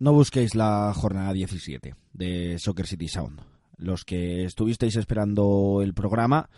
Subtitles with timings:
[0.00, 3.40] No busquéis la jornada 17 de Soccer City Sound.
[3.78, 6.50] Los que estuvisteis esperando el programa,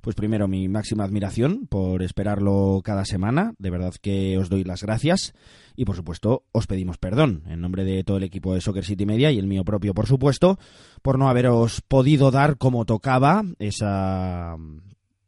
[0.00, 3.54] pues primero mi máxima admiración por esperarlo cada semana.
[3.58, 5.34] De verdad que os doy las gracias.
[5.74, 9.04] Y por supuesto, os pedimos perdón en nombre de todo el equipo de Soccer City
[9.04, 10.56] Media y el mío propio, por supuesto,
[11.02, 14.56] por no haberos podido dar como tocaba esa.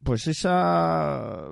[0.04, 1.44] Pues esa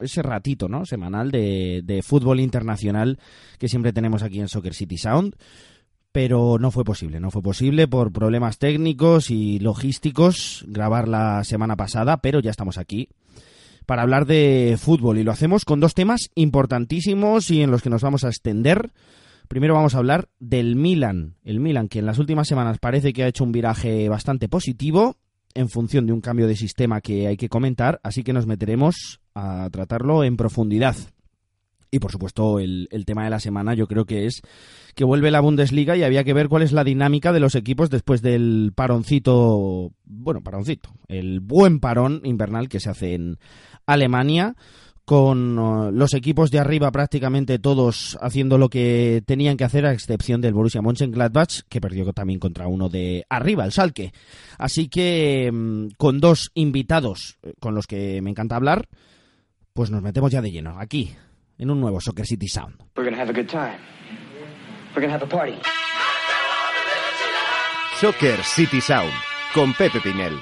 [0.00, 0.84] ese ratito ¿no?
[0.84, 3.18] semanal de, de fútbol internacional
[3.58, 5.36] que siempre tenemos aquí en Soccer City Sound
[6.12, 11.76] pero no fue posible, no fue posible por problemas técnicos y logísticos grabar la semana
[11.76, 13.08] pasada, pero ya estamos aquí
[13.88, 17.88] para hablar de fútbol y lo hacemos con dos temas importantísimos y en los que
[17.88, 18.90] nos vamos a extender.
[19.48, 23.22] Primero vamos a hablar del Milan, el Milan que en las últimas semanas parece que
[23.22, 25.16] ha hecho un viraje bastante positivo
[25.54, 29.20] en función de un cambio de sistema que hay que comentar, así que nos meteremos
[29.38, 30.96] a tratarlo en profundidad.
[31.90, 34.42] Y por supuesto, el, tema de la semana yo creo que es
[34.94, 37.88] que vuelve la Bundesliga y había que ver cuál es la dinámica de los equipos
[37.88, 43.38] después del paroncito, bueno, paroncito, el buen parón invernal que se hace en
[43.86, 44.54] Alemania
[45.08, 49.94] con uh, los equipos de arriba prácticamente todos haciendo lo que tenían que hacer, a
[49.94, 54.12] excepción del Borussia Mönchengladbach, que perdió también contra uno de arriba, el Salke.
[54.58, 58.86] Así que mm, con dos invitados eh, con los que me encanta hablar,
[59.78, 61.14] pues nos metemos ya de lleno aquí,
[61.56, 62.74] en un nuevo Soccer City Sound.
[68.00, 69.12] Soccer City Sound,
[69.54, 70.34] con Pepe Pinel.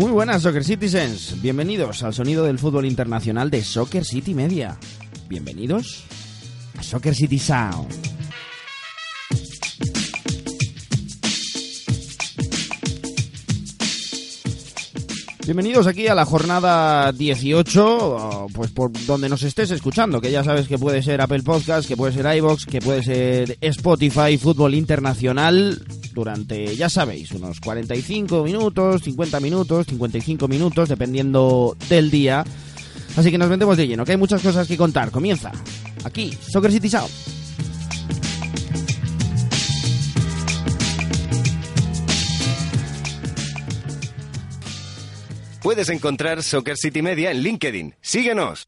[0.00, 4.78] Muy buenas Soccer Citizens, bienvenidos al sonido del fútbol internacional de Soccer City Media.
[5.28, 6.04] Bienvenidos
[6.78, 8.09] a Soccer City Sound.
[15.46, 20.68] Bienvenidos aquí a la jornada 18, pues por donde nos estés escuchando, que ya sabes
[20.68, 25.82] que puede ser Apple Podcast, que puede ser iBox, que puede ser Spotify, Fútbol Internacional,
[26.12, 32.44] durante, ya sabéis, unos 45 minutos, 50 minutos, 55 minutos, dependiendo del día.
[33.16, 35.10] Así que nos metemos de lleno, que hay muchas cosas que contar.
[35.10, 35.50] Comienza
[36.04, 37.39] aquí, Soccer City Sound.
[45.62, 47.94] Puedes encontrar Soccer City Media en LinkedIn.
[48.00, 48.66] Síguenos.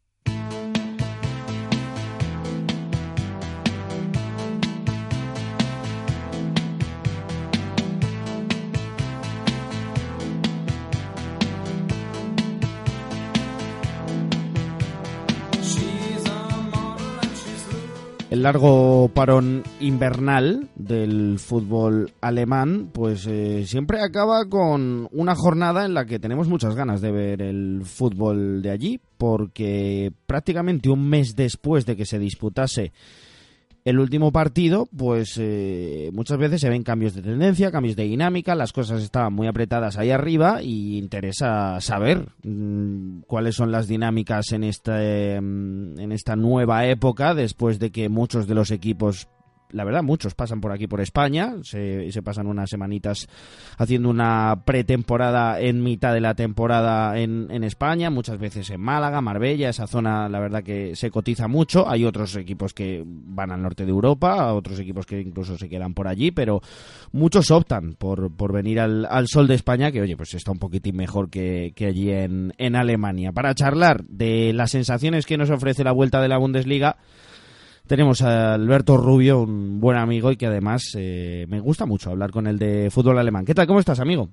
[18.33, 25.93] El largo parón invernal del fútbol alemán, pues eh, siempre acaba con una jornada en
[25.93, 31.37] la que tenemos muchas ganas de ver el fútbol de allí, porque prácticamente un mes
[31.37, 32.93] después de que se disputase
[33.85, 38.55] el último partido, pues eh, muchas veces se ven cambios de tendencia, cambios de dinámica,
[38.55, 44.53] las cosas estaban muy apretadas ahí arriba y interesa saber mm, cuáles son las dinámicas
[44.53, 49.29] en, este, en esta nueva época después de que muchos de los equipos
[49.73, 53.29] la verdad, muchos pasan por aquí, por España, se, pasan unas semanitas
[53.79, 59.21] haciendo una pretemporada en mitad de la temporada en, en, España, muchas veces en Málaga,
[59.21, 63.63] Marbella, esa zona la verdad que se cotiza mucho, hay otros equipos que van al
[63.63, 66.61] norte de Europa, otros equipos que incluso se quedan por allí, pero
[67.13, 70.59] muchos optan por, por venir al, al sol de España, que oye, pues está un
[70.59, 73.33] poquitín mejor que, que allí en, en Alemania.
[73.33, 76.97] Para charlar de las sensaciones que nos ofrece la vuelta de la Bundesliga,
[77.87, 82.31] tenemos a Alberto Rubio, un buen amigo y que además eh, me gusta mucho hablar
[82.31, 83.45] con él de fútbol alemán.
[83.45, 83.67] ¿Qué tal?
[83.67, 84.29] ¿Cómo estás, amigo?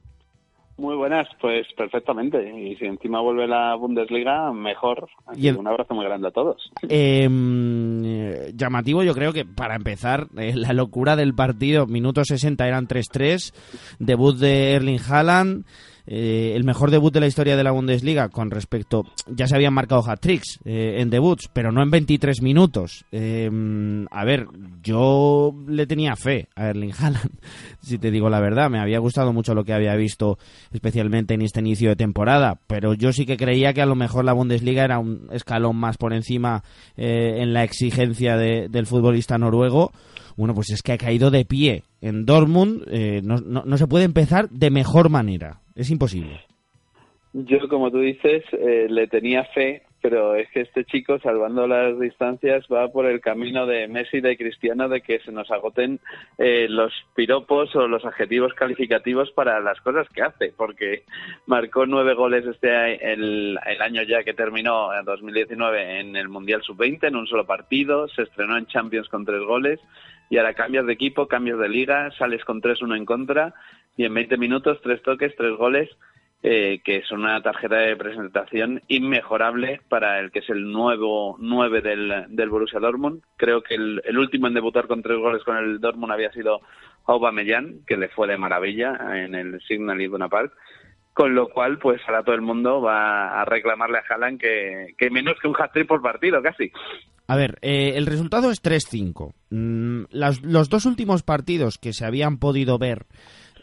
[0.79, 2.57] Muy buenas, pues perfectamente.
[2.57, 5.09] Y si encima vuelve la Bundesliga, mejor.
[5.35, 6.71] Y Un abrazo muy grande a todos.
[6.87, 12.87] Eh, llamativo, yo creo que para empezar, eh, la locura del partido, minutos 60 eran
[12.87, 13.53] 3-3,
[13.99, 15.65] debut de Erling Haaland.
[16.07, 19.73] Eh, el mejor debut de la historia de la Bundesliga con respecto, ya se habían
[19.73, 23.05] marcado hat-tricks eh, en debuts, pero no en 23 minutos.
[23.11, 24.47] Em, a ver,
[24.83, 27.29] yo le tenía fe a Erling Haaland,
[27.81, 30.39] si te digo la verdad, me había gustado mucho lo que había visto,
[30.71, 34.25] especialmente en este inicio de temporada, pero yo sí que creía que a lo mejor
[34.25, 36.63] la Bundesliga era un escalón más por encima
[36.97, 39.91] eh, en la exigencia del futbolista noruego.
[40.37, 42.85] Bueno, pues es que ha caído de pie en Dortmund,
[43.23, 45.59] no, no se puede empezar de mejor manera.
[45.79, 46.41] Es imposible.
[47.31, 51.97] Yo, como tú dices, eh, le tenía fe, pero es que este chico, salvando las
[51.97, 56.01] distancias, va por el camino de Messi de Cristiano de que se nos agoten
[56.37, 61.03] eh, los piropos o los adjetivos calificativos para las cosas que hace, porque
[61.45, 66.61] marcó nueve goles este el, el año ya que terminó, en 2019, en el Mundial
[66.61, 69.79] Sub-20, en un solo partido, se estrenó en Champions con tres goles,
[70.29, 73.53] y ahora cambias de equipo, cambias de liga, sales con tres uno en contra
[73.99, 75.89] y en 20 minutos tres toques, tres goles,
[76.41, 81.81] eh, que es una tarjeta de presentación inmejorable para el que es el nuevo 9
[81.81, 83.21] del, del Borussia Dortmund.
[83.35, 86.61] Creo que el, último en debutar con tres goles con el Dortmund había sido
[87.07, 90.53] Aubameyang, que le fue de maravilla en el Signal Iduna Park.
[91.11, 95.35] Con lo cual, pues ahora todo el mundo va a reclamarle a Haaland que, menos
[95.41, 96.71] que un hat-trick por partido, casi.
[97.27, 99.33] A ver, eh, el resultado es 3-5.
[99.49, 103.07] Mm, los dos últimos partidos que se habían podido ver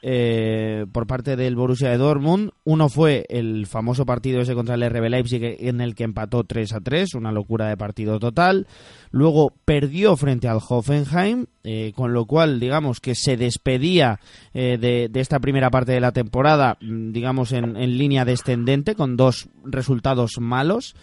[0.08, 2.52] eh, por parte del Borussia de Dortmund.
[2.62, 6.74] Uno fue el famoso partido ese contra el RB Leipzig en el que empató 3
[6.74, 8.68] a 3, una locura de partido total.
[9.10, 14.20] Luego perdió frente al Hoffenheim, eh, con lo cual, digamos que se despedía
[14.54, 19.48] eh, de, esta primera parte de la temporada, mm, digamos en, línea descendente, con dos
[19.64, 20.94] resultados malos.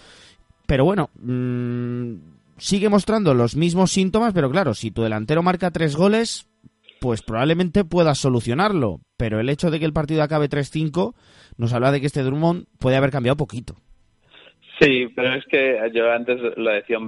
[0.66, 2.14] Pero bueno, mm,
[2.58, 6.48] sigue mostrando los mismos síntomas, pero claro, si tu delantero marca tres goles,
[7.04, 9.02] pues probablemente puedas solucionarlo.
[9.18, 11.14] Pero el hecho de que el partido acabe 3-5
[11.58, 13.76] nos habla de que este Drummond puede haber cambiado poquito.
[14.80, 17.00] Sí, pero es que yo antes lo decía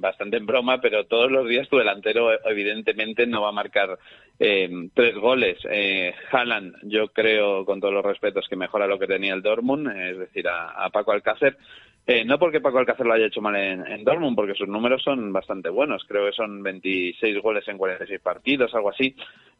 [0.00, 3.98] bastante en broma, pero todos los días tu delantero evidentemente no va a marcar
[4.38, 5.58] eh, tres goles.
[5.70, 9.88] Eh, Haaland, yo creo, con todos los respetos, que mejora lo que tenía el Dortmund,
[9.88, 11.58] es decir, a Paco Alcácer,
[12.08, 15.32] eh, no porque Paco Alcácer lo haya hecho mal en, Dortmund, porque sus números son
[15.32, 16.04] bastante buenos.
[16.06, 19.16] Creo que son 26 goles en 46 partidos, algo así.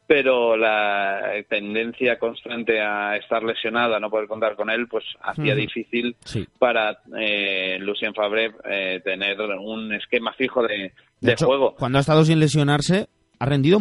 [0.07, 5.53] Pero la tendencia constante a estar lesionada, a no poder contar con él, pues hacía
[5.53, 6.15] difícil
[6.57, 10.93] para eh, Lucien Fabre eh, tener un esquema fijo de,
[11.37, 11.75] juego.
[11.75, 13.07] Cuando ha estado sin lesionarse,
[13.39, 13.79] ha rendido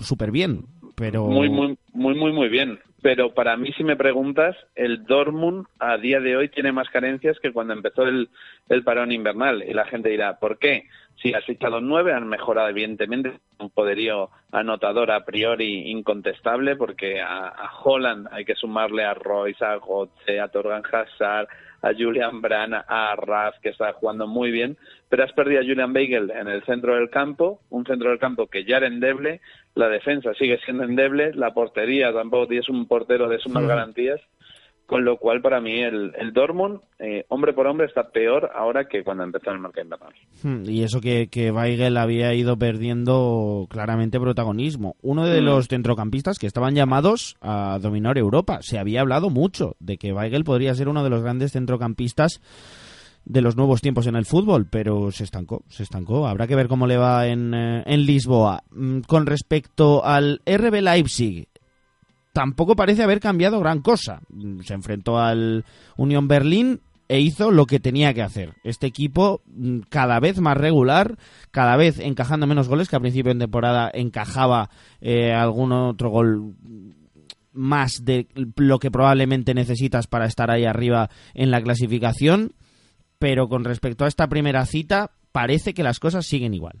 [0.00, 0.64] súper bien.
[0.96, 1.26] Pero...
[1.26, 5.96] Muy, muy, muy, muy, muy bien pero para mí, si me preguntas, el Dortmund a
[5.96, 8.28] día de hoy tiene más carencias que cuando empezó el,
[8.84, 9.64] parón invernal.
[9.66, 10.88] Y la gente dirá, ¿por qué?
[11.22, 17.48] Si has fichado nueve, han mejorado evidentemente un poderío anotador a priori incontestable, porque a,
[17.48, 21.48] a Holland hay que sumarle a Royce, a Gotze, a Torgan Hazard,
[21.82, 24.76] a Julian Brand, a Raf, que está jugando muy bien,
[25.08, 28.46] pero has perdido a Julian Beigel en el centro del campo, un centro del campo
[28.46, 29.40] que ya era endeble,
[29.74, 34.20] la defensa sigue siendo endeble, la portería tampoco tienes un portero de sumas garantías,
[34.90, 38.88] con lo cual para mí el, el Dortmund, eh, hombre por hombre, está peor ahora
[38.88, 40.12] que cuando empezó el mercado invernal.
[40.42, 44.96] Hmm, y eso que, que Weigel había ido perdiendo claramente protagonismo.
[45.00, 45.44] Uno de hmm.
[45.44, 48.58] los centrocampistas que estaban llamados a dominar Europa.
[48.62, 52.40] Se había hablado mucho de que Weigel podría ser uno de los grandes centrocampistas
[53.24, 56.26] de los nuevos tiempos en el fútbol, pero se estancó, se estancó.
[56.26, 58.64] Habrá que ver cómo le va en, eh, en Lisboa.
[58.72, 61.46] Mm, con respecto al RB Leipzig,
[62.32, 64.20] tampoco parece haber cambiado gran cosa.
[64.62, 65.64] Se enfrentó al
[65.96, 68.50] Unión Berlín e hizo lo que tenía que hacer.
[68.62, 71.16] Este equipo mm, cada vez más regular,
[71.50, 74.70] cada vez encajando menos goles, que a principio de temporada encajaba
[75.00, 76.54] eh, algún otro gol
[77.52, 82.52] más de lo que probablemente necesitas para estar ahí arriba en la clasificación.
[83.18, 86.76] Pero con respecto a esta primera cita, parece que las cosas siguen igual.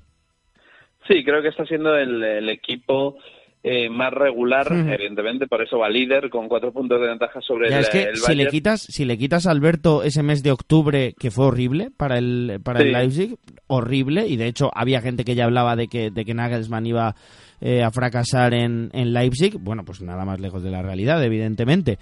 [1.08, 3.16] Sí, creo que está siendo el equipo
[3.62, 7.74] eh, más regular, evidentemente, por eso va líder con cuatro puntos de ventaja sobre el,
[7.74, 11.30] es que si le quitas si le quitas a Alberto ese mes de octubre que
[11.30, 13.36] fue horrible para el para el Leipzig,
[13.66, 17.14] horrible y de hecho había gente que ya hablaba de que de que Nagelsmann iba
[17.60, 21.98] eh, a fracasar en, en Leipzig, bueno, pues nada más lejos de la realidad, evidentemente.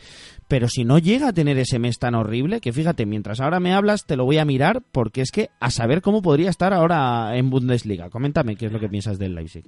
[0.46, 3.74] Pero si no llega a tener ese mes tan horrible, que fíjate, mientras ahora me
[3.74, 7.36] hablas, te lo voy a mirar, porque es que a saber cómo podría estar ahora
[7.36, 8.08] en Bundesliga.
[8.08, 9.64] Coméntame qué es lo que piensas del Leipzig.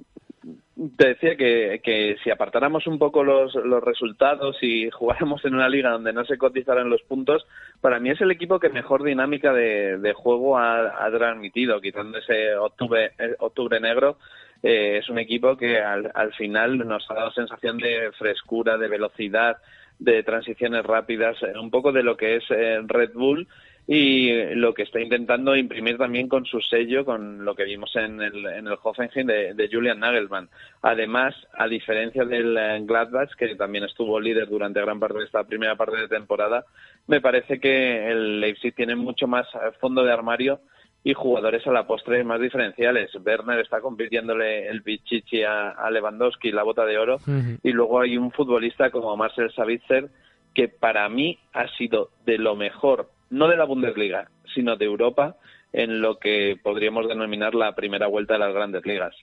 [0.96, 5.68] Te decía que, que si apartáramos un poco los, los resultados y jugáramos en una
[5.68, 7.46] liga donde no se cotizaran los puntos,
[7.82, 12.16] para mí es el equipo que mejor dinámica de, de juego ha, ha, transmitido, quitando
[12.18, 14.16] ese octubre, eh, negro.
[14.62, 18.88] Eh, es un equipo que al, al final nos ha dado sensación de frescura, de
[18.88, 19.58] velocidad,
[19.98, 23.46] de transiciones rápidas, un poco de lo que es Red Bull
[23.92, 28.22] y lo que está intentando imprimir también con su sello, con lo que vimos en
[28.22, 30.48] el, en el Hoffenheim de, Julian Nagelmann.
[30.80, 35.42] Además, a diferencia del eh, Gladbach, que también estuvo líder durante gran parte de esta
[35.42, 36.64] primera parte de temporada,
[37.08, 40.60] me parece que el Leipzig tiene mucho más eh, fondo de armario
[41.02, 43.10] y jugadores a la postre más diferenciales.
[43.16, 47.18] Werner está compitiéndole el Pichichi a, Lewandowski, la bota de oro,
[47.64, 50.10] y luego hay un futbolista como Marcel Savitzer
[50.54, 55.36] que para mí ha sido de lo mejor no de la Bundesliga, sino de Europa,
[55.72, 59.14] en lo que podríamos denominar la primera vuelta de las grandes ligas.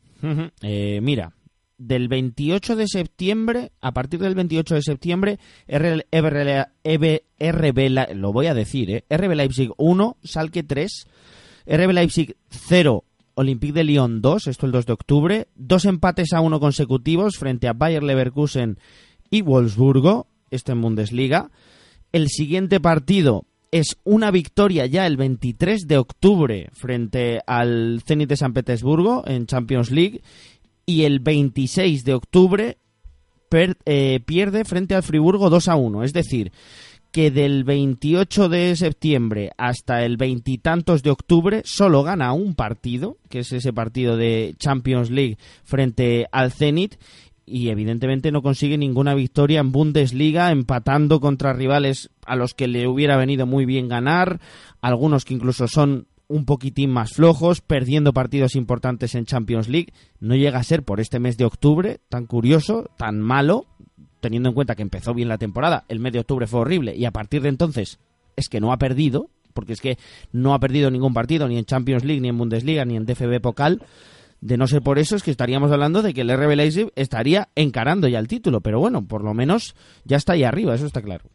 [0.61, 1.33] Eh, mira,
[1.77, 6.05] del 28 de septiembre, a partir del 28 de septiembre, RB,
[8.15, 11.07] lo voy a decir, eh, RB Leipzig 1, Salke 3,
[11.67, 13.03] RB Leipzig 0,
[13.35, 17.67] Olympique de Lyon 2, esto el 2 de octubre, dos empates a uno consecutivos frente
[17.67, 18.79] a Bayer Leverkusen
[19.29, 21.51] y Wolfsburgo, esto en Bundesliga.
[22.13, 28.37] El siguiente partido es una victoria ya el 23 de octubre frente al Zenit de
[28.37, 30.21] San Petersburgo en Champions League
[30.85, 32.77] y el 26 de octubre
[33.85, 36.03] eh, pierde frente al Friburgo 2 a 1.
[36.03, 36.51] Es decir,
[37.11, 43.39] que del 28 de septiembre hasta el veintitantos de octubre solo gana un partido, que
[43.39, 46.95] es ese partido de Champions League frente al Zenit,
[47.47, 52.87] y evidentemente no consigue ninguna victoria en Bundesliga, empatando contra rivales a los que le
[52.87, 54.41] hubiera venido muy bien ganar,
[54.81, 59.93] algunos que incluso son un poquitín más flojos, perdiendo partidos importantes en Champions League.
[60.19, 63.65] No llega a ser por este mes de octubre tan curioso, tan malo,
[64.19, 67.05] teniendo en cuenta que empezó bien la temporada, el mes de octubre fue horrible y
[67.05, 67.99] a partir de entonces
[68.35, 69.97] es que no ha perdido, porque es que
[70.33, 73.39] no ha perdido ningún partido, ni en Champions League, ni en Bundesliga, ni en DFB
[73.41, 73.81] Pokal.
[74.39, 77.49] De no ser por eso, es que estaríamos hablando de que el RB Leipzig estaría
[77.55, 79.75] encarando ya el título, pero bueno, por lo menos
[80.05, 81.25] ya está ahí arriba, eso está claro.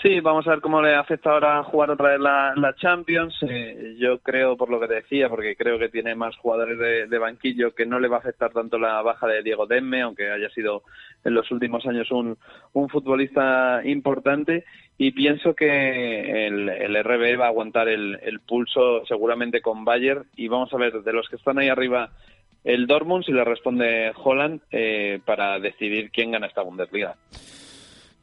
[0.00, 3.34] Sí, vamos a ver cómo le afecta ahora jugar otra vez la, Champions.
[3.42, 7.18] Eh, yo creo, por lo que te decía, porque creo que tiene más jugadores de,
[7.18, 10.48] banquillo, que no le va a afectar tanto la baja de Diego Demme, aunque haya
[10.50, 10.82] sido
[11.24, 12.36] en los últimos años un,
[12.88, 14.64] futbolista importante.
[14.98, 20.24] Y pienso que el, el RB va a aguantar el, el pulso seguramente con Bayern.
[20.36, 22.10] Y vamos a ver, de los que están ahí arriba,
[22.64, 27.16] el Dortmund, si le responde Holland, eh, para decidir quién gana esta Bundesliga.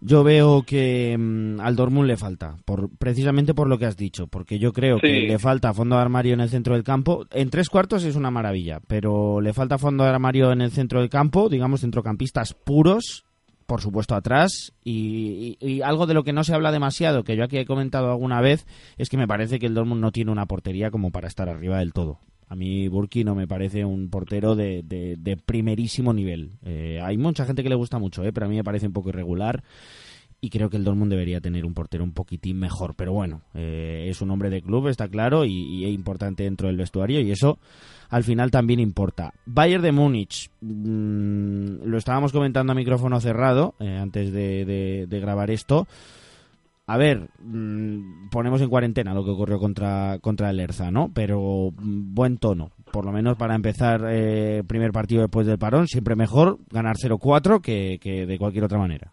[0.02, 4.28] Yo veo que mm, al Dortmund le falta, por, precisamente por lo que has dicho,
[4.28, 7.26] porque yo creo que le falta fondo de armario en el centro del campo.
[7.32, 11.02] En tres cuartos es una maravilla, pero le falta fondo de armario en el centro
[11.02, 13.26] del campo, digamos centrocampistas puros,
[13.66, 17.44] por supuesto atrás, y, y, algo de lo que no se habla demasiado, que yo
[17.44, 18.66] aquí he comentado alguna vez,
[18.98, 21.78] es que me parece que el Dortmund no tiene una portería como para estar arriba
[21.80, 22.20] del todo.
[22.50, 26.54] A mí Burki no me parece un portero de, de, primerísimo nivel.
[26.66, 28.94] Eh, hay mucha gente que le gusta mucho, eh, pero a mí me parece un
[28.94, 29.64] poco irregular
[30.42, 32.96] y creo que el Dortmund debería tener un portero un poquitín mejor.
[32.96, 36.78] Pero bueno, eh, es un hombre de club, está claro, y, es importante dentro del
[36.78, 37.60] vestuario y eso
[38.10, 39.32] al final también importa.
[39.46, 45.88] Bayern de Múnich, mm, lo estábamos comentando a micrófono cerrado antes de, de grabar esto
[46.92, 51.12] a ver, mm, ponemos en cuarentena lo que ocurrió contra, contra el Erza, ¿no?
[51.14, 55.86] Pero mm, buen tono, por lo menos para empezar eh, primer partido después del parón,
[55.86, 59.12] siempre mejor ganar 0-4 que, que de cualquier otra manera.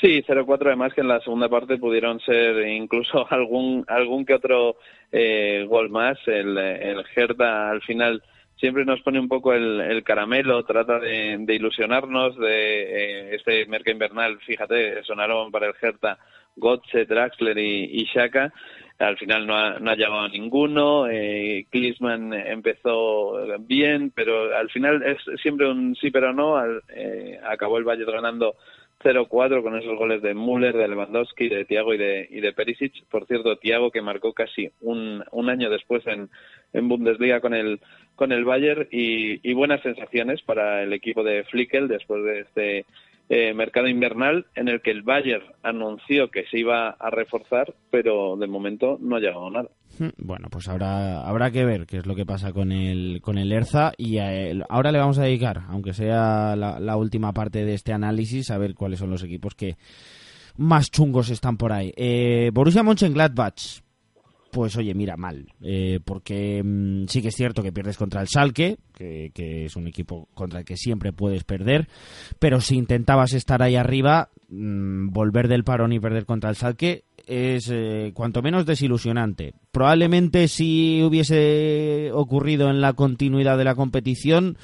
[0.00, 4.76] Sí, 0-4 además que en la segunda parte pudieron ser incluso algún algún que otro
[5.12, 6.16] eh, gol más.
[6.26, 8.22] El, el Hertha al final
[8.60, 14.38] siempre nos pone un poco el, caramelo, trata de, ilusionarnos de eh, este mercado invernal,
[14.40, 16.18] fíjate, sonaron para el Hertha
[16.56, 18.52] Gotze, Draxler y, Shaka.
[18.98, 21.08] Al final no ha, no ha llegado a ninguno.
[21.08, 26.62] Eh, Klinsmann empezó bien, pero al final es siempre un sí pero no.
[26.94, 28.56] Eh, acabó el Valle ganando
[29.02, 33.04] 0-4 con esos goles de Müller, de Lewandowski, de Thiago y de, y de Perisic.
[33.06, 36.28] Por cierto, Thiago que marcó casi un, un año después en,
[36.72, 37.80] Bundesliga con el
[38.14, 42.84] con el Bayern y, y buenas sensaciones para el equipo de Flickel después de este
[43.32, 48.36] eh, mercado invernal en el que el Bayern anunció que se iba a reforzar, pero
[48.36, 49.68] de momento no ha llegado nada.
[50.00, 53.38] Hmm, bueno, pues habrá, habrá que ver qué es lo que pasa con el, con
[53.38, 54.18] el Erza y
[54.68, 58.74] ahora le vamos a dedicar, aunque sea la, última parte de este análisis, a ver
[58.74, 59.76] cuáles son los equipos que
[60.56, 61.92] más chungos están por ahí.
[61.96, 63.80] Eh, Borussia Mönchengladbach,
[64.50, 65.46] pues oye, mira, mal.
[65.62, 69.86] Eh, porque mm, sí que es cierto que pierdes contra el Salque, que, es un
[69.86, 71.88] equipo contra el que siempre puedes perder,
[72.38, 77.04] pero si intentabas estar ahí arriba, mm, volver del parón y perder contra el Salque
[77.26, 79.54] es eh, cuanto menos desilusionante.
[79.72, 84.58] Probablemente si hubiese ocurrido en la continuidad de la competición,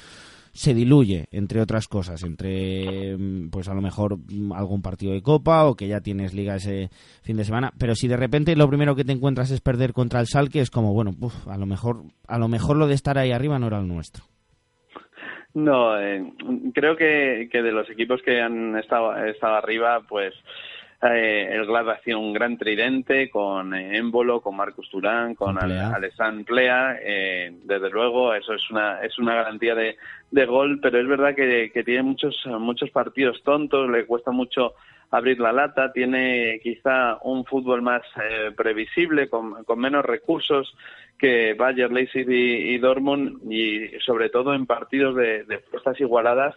[0.57, 5.21] se diluye, entre otras cosas, entre mm, pues a lo mejor mm, algún partido de
[5.21, 6.89] copa o que ya tienes liga ese
[7.21, 10.19] fin de semana, pero si de repente lo primero que te encuentras es perder contra
[10.19, 11.11] el Salque es como, bueno,
[11.45, 11.97] a lo mejor
[12.27, 14.23] a lo mejor lo de estar ahí arriba no era el nuestro.
[15.53, 16.23] No, eh,
[16.73, 20.33] creo que, que de los equipos que han estado, estado arriba, pues
[21.01, 26.45] eh, el Gladbach hacía un gran tridente con eh, Émbolo, con Marcus Turán, con Alessandro
[26.45, 26.97] Plea.
[27.01, 29.97] Eh, desde luego, eso es una, es una garantía de,
[30.31, 34.73] de gol, pero es verdad que, que tiene muchos, muchos partidos tontos, le cuesta mucho
[35.11, 40.75] abrir la lata, tiene quizá un fútbol más eh, previsible, con, con, menos recursos
[41.17, 46.55] que Bayer, Leipzig y, y, Dortmund, y sobre todo en partidos de, de fuerzas igualadas,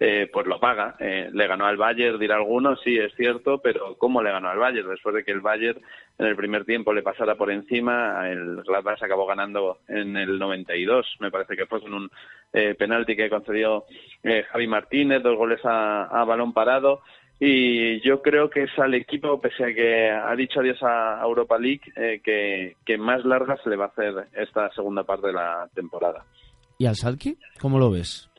[0.00, 0.96] eh, pues lo paga.
[0.98, 4.58] Eh, le ganó al Bayern, dirá alguno, sí, es cierto, pero ¿cómo le ganó al
[4.58, 4.88] Bayern?
[4.88, 5.78] Después de que el Bayern
[6.18, 11.06] en el primer tiempo le pasara por encima, el Gladbach acabó ganando en el 92,
[11.20, 12.10] me parece que fue con un
[12.52, 13.84] eh, penalti que concedió
[14.22, 17.00] eh, Javi Martínez, dos goles a, a, balón parado.
[17.38, 21.58] Y yo creo que es al equipo, pese a que ha dicho adiós a Europa
[21.58, 25.32] League, eh, que, que más larga se le va a hacer esta segunda parte de
[25.34, 26.24] la temporada.
[26.78, 27.36] ¿Y al Salki?
[27.60, 28.29] ¿Cómo lo ves?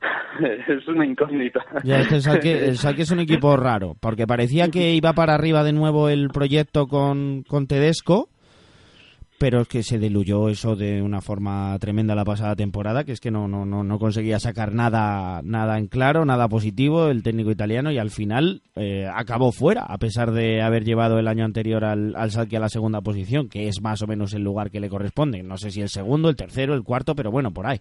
[0.68, 1.64] es una incógnita.
[1.84, 6.28] El, Salque, es un equipo raro, porque parecía que iba para arriba de nuevo el
[6.28, 8.28] proyecto con, con Tedesco,
[9.38, 13.20] pero es que se diluyó eso de una forma tremenda la pasada temporada, que es
[13.20, 17.50] que no, no, no, no conseguía sacar nada, nada en claro, nada positivo el técnico
[17.50, 21.84] italiano y al final eh, acabó fuera, a pesar de haber llevado el año anterior
[21.84, 24.80] al, al Salque a la segunda posición, que es más o menos el lugar que
[24.80, 25.42] le corresponde.
[25.42, 27.80] No sé si el segundo, el tercero, el cuarto, pero bueno, por ahí.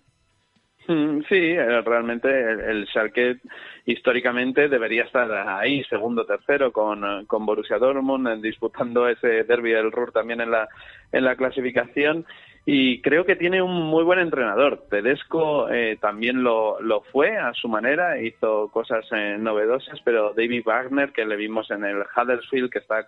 [0.88, 3.38] Mm, sí, eh, realmente el Schalke
[3.86, 9.92] históricamente debería estar ahí, segundo, tercero, con, con Borussia Dortmund, eh, disputando ese derby del
[9.92, 10.68] Ruhr también en la,
[11.12, 12.25] en la clasificación.
[12.68, 14.86] Y creo que tiene un muy buen entrenador.
[14.89, 20.63] Tedesco eh, también lo, lo fue a su manera, hizo cosas eh, novedosas, pero David
[20.65, 23.06] Wagner, que le vimos en el Huddersfield, que está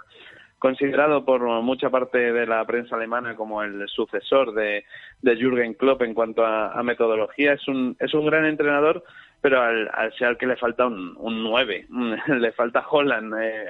[0.59, 4.83] considerado por mucha parte de la prensa alemana como el sucesor de,
[5.23, 7.53] Jürgen Klopp en cuanto a, metodología.
[7.53, 9.03] Es un, es un gran entrenador,
[9.41, 11.87] pero al, al que le falta un, un 9,
[12.39, 13.65] le falta Holland, eh,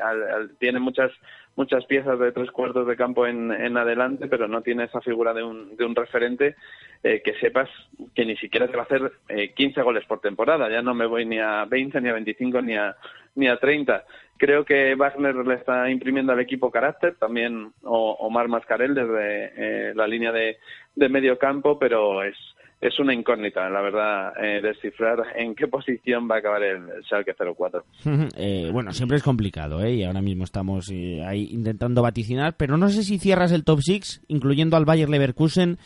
[0.60, 1.12] tiene muchas
[1.58, 5.34] muchas piezas de tres cuartos de campo en, en adelante, pero no tiene esa figura
[5.34, 6.56] de un, de un referente
[7.04, 7.68] eh, que sepas
[8.16, 10.70] que ni siquiera te va a hacer eh, 15 goles por temporada.
[10.70, 12.96] Ya no me voy ni a 20, ni a 25, ni a,
[13.36, 14.06] ni a 30.
[14.38, 20.08] Creo que Wagner le está imprimiendo al equipo carácter, también Omar Mascarel desde eh, la
[20.08, 20.58] línea de,
[20.96, 22.36] de medio campo, pero es,
[22.80, 27.34] es una incógnita, la verdad, eh, descifrar en qué posición va a acabar el Schalke
[27.34, 27.84] 04.
[28.38, 29.96] eh, bueno, siempre es complicado, ¿eh?
[29.96, 33.80] Y ahora mismo estamos eh, ahí intentando vaticinar, pero no sé si cierras el top
[33.82, 35.78] 6, incluyendo al Bayer Leverkusen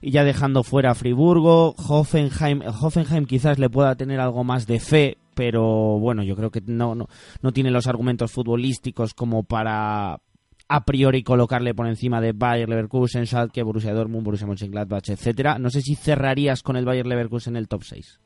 [0.00, 4.78] y ya dejando fuera a Friburgo, Hoffenheim, Hoffenheim quizás le pueda tener algo más de
[4.78, 7.06] fe, pero bueno, yo creo que no, no,
[7.42, 10.20] no tiene los argumentos futbolísticos como para
[10.66, 15.60] a priori colocarle por encima de Bayer Leverkusen, Schalke, Borussia Dortmund, Borussia Mönchengladbach, etcétera.
[15.60, 18.18] No sé si cerrarías con el Bayer Leverkusen en el top 6.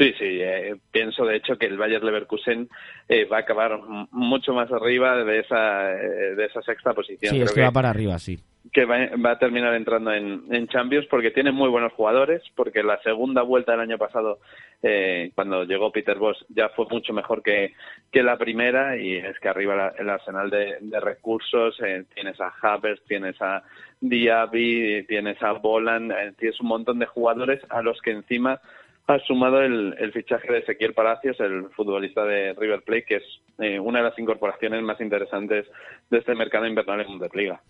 [0.00, 2.70] Sí, sí, eh, pienso de hecho que el Bayer Leverkusen
[3.06, 3.78] eh, va a acabar
[4.10, 7.30] mucho más arriba de esa, eh, de esa sexta posición.
[7.30, 8.38] Sí, Creo es que, va para arriba, sí.
[8.72, 12.82] Que va, va a terminar entrando en, en, Champions porque tiene muy buenos jugadores, porque
[12.82, 14.38] la segunda vuelta del año pasado,
[14.82, 17.74] eh, cuando llegó Peter Bosch, ya fue mucho mejor que,
[18.10, 22.40] que la primera y es que arriba la, el arsenal de, de recursos, eh, tienes
[22.40, 23.64] a Havertz, tienes a
[24.00, 28.62] Diaby, tienes a Boland, tienes un montón de jugadores a los que encima
[29.10, 33.22] ha sumado el, fichaje de Ezequiel Palacios, el futbolista de River Plate, que es
[33.58, 35.66] eh, una de las incorporaciones más interesantes
[36.10, 37.60] de este mercado invernal en Bundesliga.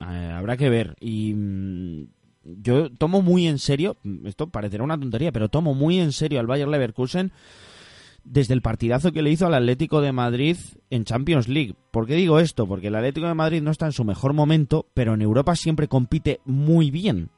[0.00, 0.94] habrá que ver.
[1.00, 2.06] Y mmm,
[2.42, 6.46] yo tomo muy en serio, esto parecerá una tontería, pero tomo muy en serio al
[6.46, 7.30] Bayer Leverkusen
[8.24, 10.56] desde el partidazo que le hizo al Atlético de Madrid
[10.90, 11.74] en Champions League.
[11.90, 12.66] ¿Por qué digo esto?
[12.66, 15.88] Porque el Atlético de Madrid no está en su mejor momento, pero en Europa siempre
[15.88, 17.30] compite muy bien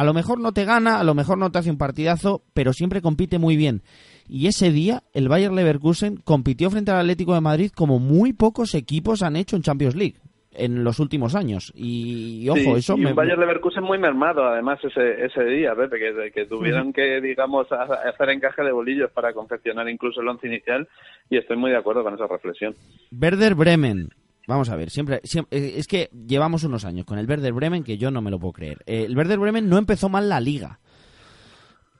[0.00, 2.72] a lo mejor no te gana, a lo mejor no te hace un partidazo, pero
[2.72, 3.82] siempre compite muy bien.
[4.26, 8.74] Y ese día el Bayer Leverkusen compitió frente al Atlético de Madrid como muy pocos
[8.74, 10.14] equipos han hecho en Champions League
[10.52, 11.70] en los últimos años.
[11.76, 13.12] Y, y ojo, sí, eso y me.
[13.12, 18.30] Bayer Leverkusen muy mermado, además, ese, ese día, Pepe, que, que tuvieron que, digamos, hacer
[18.30, 20.88] encaje de bolillos para confeccionar incluso el once inicial.
[21.28, 22.74] Y estoy muy de acuerdo con esa reflexión.
[23.12, 24.08] Werder Bremen.
[24.50, 27.96] Vamos a ver, siempre, siempre, es que llevamos unos años con el Werder Bremen que
[27.96, 28.82] yo no me lo puedo creer.
[28.84, 30.80] Eh, el Werder Bremen no empezó mal la liga,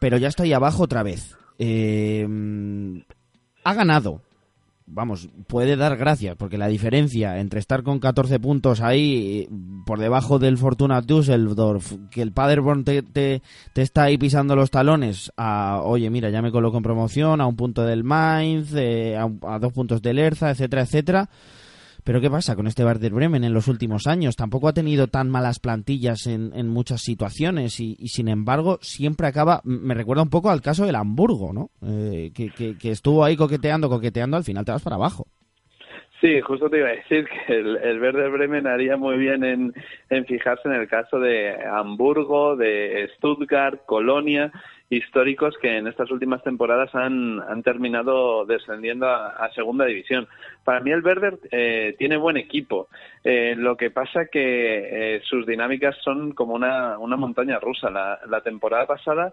[0.00, 1.36] pero ya está ahí abajo otra vez.
[1.60, 2.26] Eh,
[3.62, 4.22] ha ganado,
[4.84, 9.48] vamos, puede dar gracias, porque la diferencia entre estar con 14 puntos ahí
[9.86, 13.42] por debajo del Fortuna Düsseldorf, que el Paderborn te, te,
[13.76, 17.54] está ahí pisando los talones, a, oye, mira, ya me coloco en promoción, a un
[17.54, 21.30] punto del Mainz, eh, a, dos puntos del Erza, etcétera, etcétera.
[22.04, 24.36] Pero ¿qué pasa con este Werder Bremen en los últimos años?
[24.36, 29.60] Tampoco ha tenido tan malas plantillas en, en muchas situaciones y, sin embargo siempre acaba...
[29.64, 31.70] Me recuerda un poco al caso del Hamburgo, ¿no?
[31.86, 35.26] Eh, que, que, estuvo ahí coqueteando, coqueteando, al final te vas para abajo.
[36.20, 39.72] Sí, justo te iba a decir que el, el Werder Bremen haría muy bien en,
[40.10, 44.52] en fijarse en el caso de Hamburgo, de Stuttgart, Colonia
[44.90, 50.26] históricos que en estas últimas temporadas han, han terminado descendiendo a, segunda división.
[50.64, 52.88] Para mí el Werder eh, tiene buen equipo.
[53.22, 57.88] Eh, lo que pasa que eh, sus dinámicas son como una, una montaña rusa.
[57.88, 59.32] La, la temporada pasada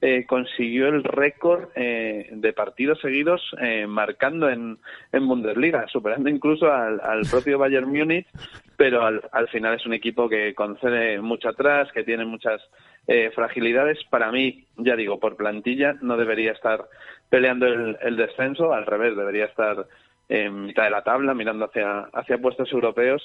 [0.00, 4.78] eh, consiguió el récord eh, de partidos seguidos eh, marcando en,
[5.10, 8.28] en, Bundesliga, superando incluso al, al propio Bayern Múnich,
[8.76, 12.62] pero al, al, final es un equipo que concede mucho atrás, que tiene muchas
[13.08, 13.98] eh, fragilidades.
[14.10, 16.84] Para mí, ya digo, por plantilla no debería estar
[17.28, 19.86] peleando el, el descenso, al revés, debería estar
[20.28, 23.22] en mitad de la tabla, mirando hacia, hacia puestos europeos,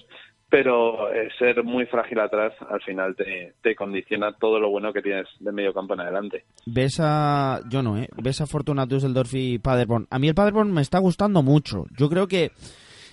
[0.50, 5.28] pero eh, ser muy frágil atrás al final te, condiciona todo lo bueno que tienes
[5.40, 6.46] de medio campo en adelante.
[6.66, 8.08] Ves a, yo no, ¿eh?
[8.22, 10.08] Ves a Fortuna Düsseldorf y Paderborn.
[10.10, 11.86] A mí el Paderborn me está gustando mucho.
[11.98, 12.52] Yo creo que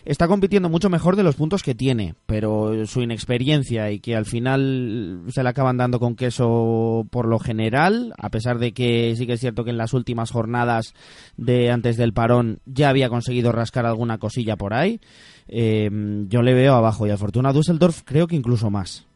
[0.05, 4.27] está compitiendo mucho mejor de los puntos que tiene, pero su inexperiencia y que al
[4.27, 9.27] final se le acaban dando con queso por lo general, a pesar de que sí
[9.27, 10.95] que es cierto que en las últimas jornadas
[11.37, 15.01] de antes del parón ya había conseguido rascar alguna cosilla por ahí,
[15.49, 15.91] eh,
[16.29, 19.07] yo le veo abajo y a Fortuna Düsseldorf creo que incluso más.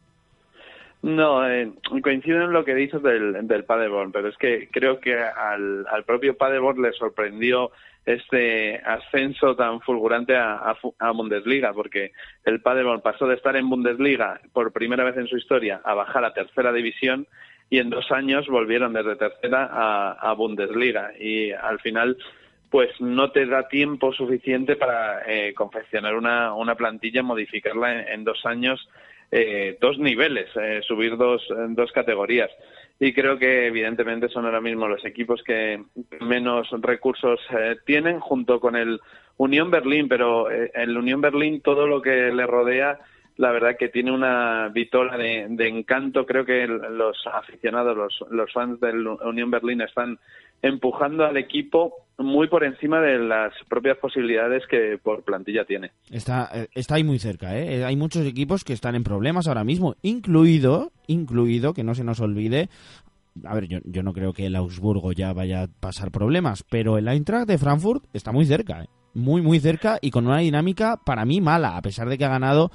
[1.05, 1.71] No, eh,
[2.03, 6.05] coincido en lo que dices del, del Paderborn, pero es que creo que al, al
[6.05, 7.71] propio Paderborn le sorprendió
[8.07, 10.77] este ascenso tan fulgurante a,
[11.15, 12.13] Bundesliga, porque
[12.45, 16.25] el Paderborn pasó de estar en Bundesliga por primera vez en su historia a bajar
[16.25, 17.27] a tercera división
[17.71, 19.69] y en dos años volvieron desde tercera
[20.19, 21.13] a, Bundesliga.
[21.19, 22.17] Y al final
[22.71, 28.45] pues no te da tiempo suficiente para eh, confeccionar una, una plantilla, modificarla en, dos
[28.45, 28.89] años,
[29.31, 32.51] eh, dos niveles, eh, subir dos, dos categorías
[33.01, 35.83] y creo que evidentemente son ahora mismo los equipos que
[36.21, 39.01] menos recursos eh, tienen junto con el
[39.37, 43.01] Unión Berlín, pero eh, el Unión Berlín todo lo que le rodea
[43.37, 46.25] la verdad que tiene una vitola de, encanto.
[46.25, 50.21] Creo que los aficionados, los, los fans del Unión Berlín están
[50.63, 55.91] empujando al equipo muy por encima de las propias posibilidades que por plantilla tiene.
[56.11, 57.85] Está, eh, está ahí muy cerca, ¿eh?
[57.85, 62.21] Hay muchos equipos que están en problemas ahora mismo, incluido, incluido, que no se nos
[62.21, 62.69] olvide,
[63.45, 66.99] a ver, yo, yo no creo que el Augsburgo ya vaya a pasar problemas, pero
[66.99, 68.89] el Eintracht de Frankfurt está muy cerca, ¿eh?
[69.15, 72.31] muy, muy cerca y con una dinámica para mí mala, a pesar de que ha
[72.31, 72.71] ganado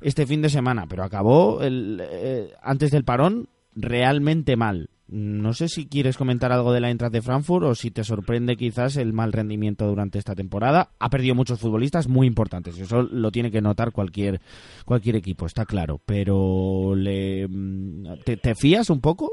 [0.00, 4.88] este fin de semana, pero acabó el, eh, antes del parón realmente mal.
[5.12, 8.56] No sé si quieres comentar algo de la entrada de Frankfurt o si te sorprende
[8.56, 10.90] quizás el mal rendimiento durante esta temporada.
[11.00, 14.38] Ha perdido muchos futbolistas muy importantes, eso lo tiene que notar cualquier,
[14.84, 15.98] cualquier equipo, está claro.
[16.06, 19.32] Pero le, mm, ¿te, fías un poco?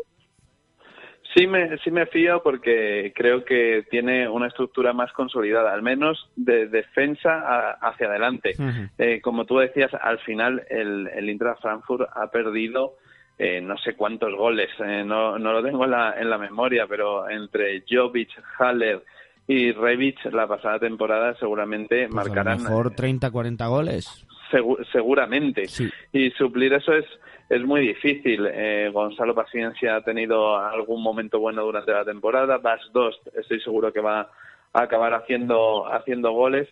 [1.35, 6.27] Sí me, sí me fío porque creo que tiene una estructura más consolidada, al menos
[6.35, 8.55] de defensa hacia adelante.
[8.97, 12.95] Eh, como tú decías, al final el, el Intra Frankfurt ha perdido
[13.37, 16.87] eh, no sé cuántos goles, eh, no, no lo tengo en la, en la memoria,
[16.87, 19.03] pero entre Jovic, Haller
[19.47, 22.59] y Rebic la pasada temporada seguramente pues marcarán...
[22.59, 24.25] A lo mejor 30, 40 goles.
[24.91, 25.63] seguramente.
[26.11, 27.05] Y suplir eso es,
[27.49, 28.45] es muy difícil.
[28.51, 32.57] Eh, Gonzalo Paciencia ha tenido algún momento bueno durante la temporada.
[32.57, 34.29] Bas Dost estoy seguro que va
[34.73, 36.67] a acabar haciendo, haciendo goles.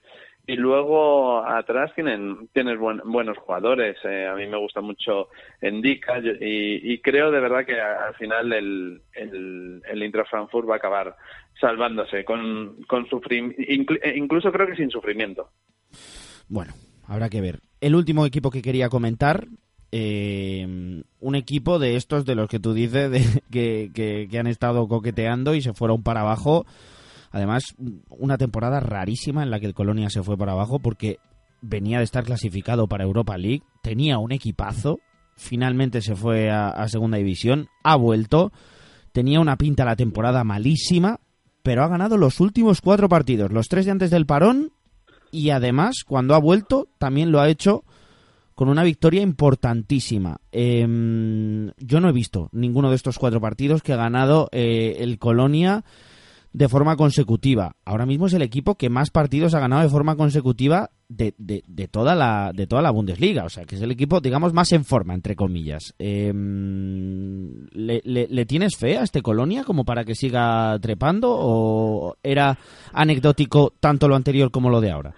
[0.48, 3.98] Y luego atrás tienen, tienes buenos jugadores.
[4.04, 5.30] Eh, a mí me gusta mucho
[5.60, 10.76] Endika y, y, creo de verdad que al final el, el, el Intra Frankfurt va
[10.76, 11.16] a acabar
[11.60, 15.50] salvándose con, con eh, incluso creo que sin sufrimiento.
[16.48, 16.74] Bueno,
[17.08, 17.60] habrá que ver.
[17.82, 19.48] El último equipo que quería comentar,
[19.92, 24.48] eh, un equipo de estos de los que tú dices de, que, que, que han
[24.48, 26.66] estado coqueteando y se fueron para abajo
[27.36, 27.76] Además,
[28.08, 31.20] una temporada rarísima en la que el Colonia se fue para abajo porque
[31.62, 35.00] venía de estar clasificado para Europa League, tenía un equipazo,
[35.36, 38.54] finalmente se fue a, Segunda División, ha vuelto,
[39.12, 41.20] tenía una pinta la temporada malísima,
[41.62, 44.72] pero ha ganado los últimos cuatro partidos, los tres de antes del parón,
[45.30, 47.84] y además, cuando ha vuelto, también lo ha hecho
[48.54, 50.38] con una victoria importantísima.
[50.54, 55.20] Em, yo no he visto ninguno de estos cuatro partidos que ha ganado eh, el
[55.20, 55.84] Colonia
[56.56, 57.74] de forma consecutiva.
[57.84, 61.64] Ahora mismo es el equipo que más partidos ha ganado de forma consecutiva de, de,
[61.68, 63.44] de toda, la, de toda la Bundesliga.
[63.44, 65.94] O sea, que es el equipo, digamos, más en forma, entre comillas.
[66.00, 72.58] Em, ¿le, le, tienes fe a este Colonia como para que siga trepando o era
[72.94, 75.14] anecdótico tanto lo anterior como lo de ahora?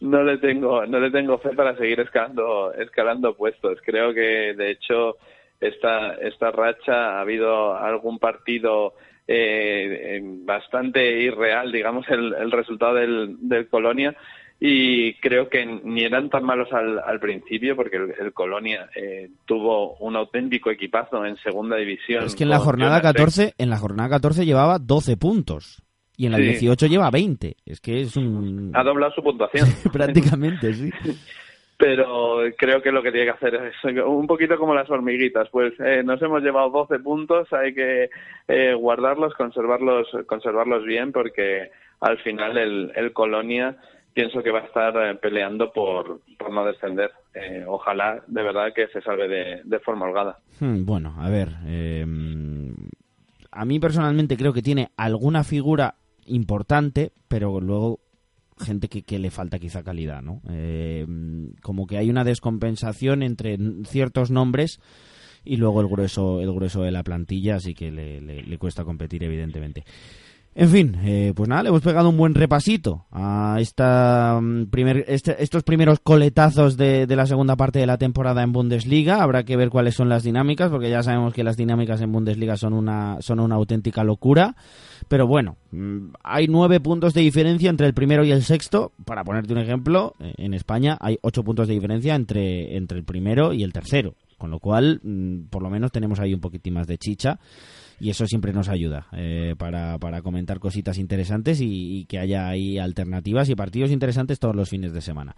[0.00, 3.78] No le tengo, no le tengo fe para seguir escalando, escalando puestos.
[3.86, 5.18] Creo que, de hecho,
[5.60, 8.94] esta, esta racha ha habido algún partido
[9.32, 14.16] eh, bastante irreal, digamos, el, el resultado del, del, Colonia.
[14.58, 19.94] Y creo que ni eran tan malos al, al principio, porque el, Colonia eh, tuvo
[19.98, 22.24] un auténtico equipazo en segunda división.
[22.24, 25.80] Es que en la jornada 14, en la jornada 14 llevaba 12 puntos
[26.16, 27.56] y en la 18 lleva 20.
[27.64, 28.72] Es que es un...
[28.74, 29.66] Ha doblado su puntuación.
[29.92, 30.90] Prácticamente, sí.
[31.80, 35.72] pero creo que lo que tiene que hacer es un poquito como las hormiguitas, pues
[35.80, 38.10] eh, nos hemos llevado 12 puntos, hay que
[38.48, 43.78] eh, guardarlos, conservarlos, conservarlos bien, porque al final el, el Colonia
[44.12, 47.12] pienso que va a estar eh, peleando por, por no descender.
[47.66, 50.36] ojalá de verdad que se salve de, de forma holgada.
[50.60, 51.48] Hmm, bueno, a ver,
[53.52, 55.94] a mí personalmente creo que tiene alguna figura
[56.26, 58.00] importante, pero luego
[58.60, 60.40] gente que, le falta quizá calidad, ¿no?
[60.48, 61.06] Eh,
[61.62, 64.80] como que hay una descompensación entre ciertos nombres
[65.44, 69.84] y luego el grueso, el grueso de la plantilla, así que le cuesta competir, evidentemente.
[70.52, 75.04] En fin, eh, pues nada, le hemos pegado un buen repasito a esta mm, primer,
[75.06, 79.22] este, estos primeros coletazos de, la segunda parte de la temporada en Bundesliga.
[79.22, 82.56] Habrá que ver cuáles son las dinámicas, porque ya sabemos que las dinámicas en Bundesliga
[82.56, 84.56] son una, son una auténtica locura.
[85.06, 88.90] Pero bueno, mm, hay nueve puntos de diferencia entre el primero y el sexto.
[89.04, 93.04] Para ponerte un ejemplo, eh, en España hay ocho puntos de diferencia entre, entre el
[93.04, 94.14] primero y el tercero.
[94.36, 97.38] Con lo cual, mm, por lo menos tenemos ahí un poquitín más de chicha
[98.00, 102.78] y eso siempre nos ayuda eh, para, para, comentar cositas interesantes y, que haya ahí
[102.78, 105.36] alternativas y partidos interesantes todos los fines de semana.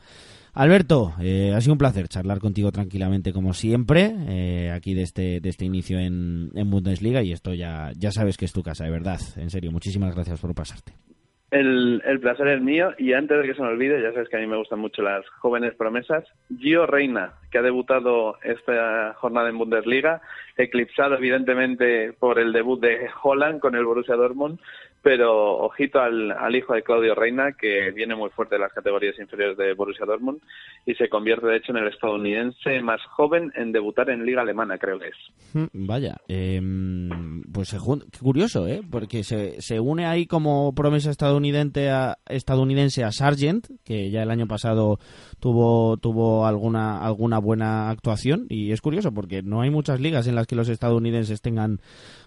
[0.55, 5.47] Alberto, eh, ha sido un placer charlar contigo tranquilamente como siempre, eh, aquí de este,
[5.47, 8.91] este inicio en, en Bundesliga y esto ya, ya sabes que es tu casa, de
[8.91, 10.93] verdad, en serio, muchísimas gracias por pasarte.
[11.53, 12.93] El, el, placer es mío.
[12.97, 15.03] Y antes de que se me olvide, ya sabes que a mí me gustan mucho
[15.03, 16.25] las jóvenes promesas,
[16.59, 20.23] Gio Reina, que ha debutado esta jornada en Bundesliga,
[20.57, 24.59] eclipsado evidentemente por el debut de Holland con el Borussia Dortmund,
[25.03, 29.19] pero ojito al, al, hijo de Claudio Reina, que viene muy fuerte en las categorías
[29.19, 30.41] inferiores de Borussia Dortmund
[30.87, 34.79] y se convierte, de hecho, en el estadounidense más joven en debutar en Liga Alemana,
[34.79, 35.17] creo que es.
[35.53, 36.61] Hmm, vaya, eh,
[37.53, 37.75] pues
[38.21, 38.83] curioso, ¿eh?
[38.91, 44.31] Porque se, se une ahí como promesa estadounidense a, estadounidense a Sargent, que ya el
[44.31, 44.99] año pasado
[45.41, 50.37] tuvo, tuvo alguna, alguna buena actuación, y es curioso porque no hay muchas ligas en
[50.37, 51.81] las que los estadounidenses tengan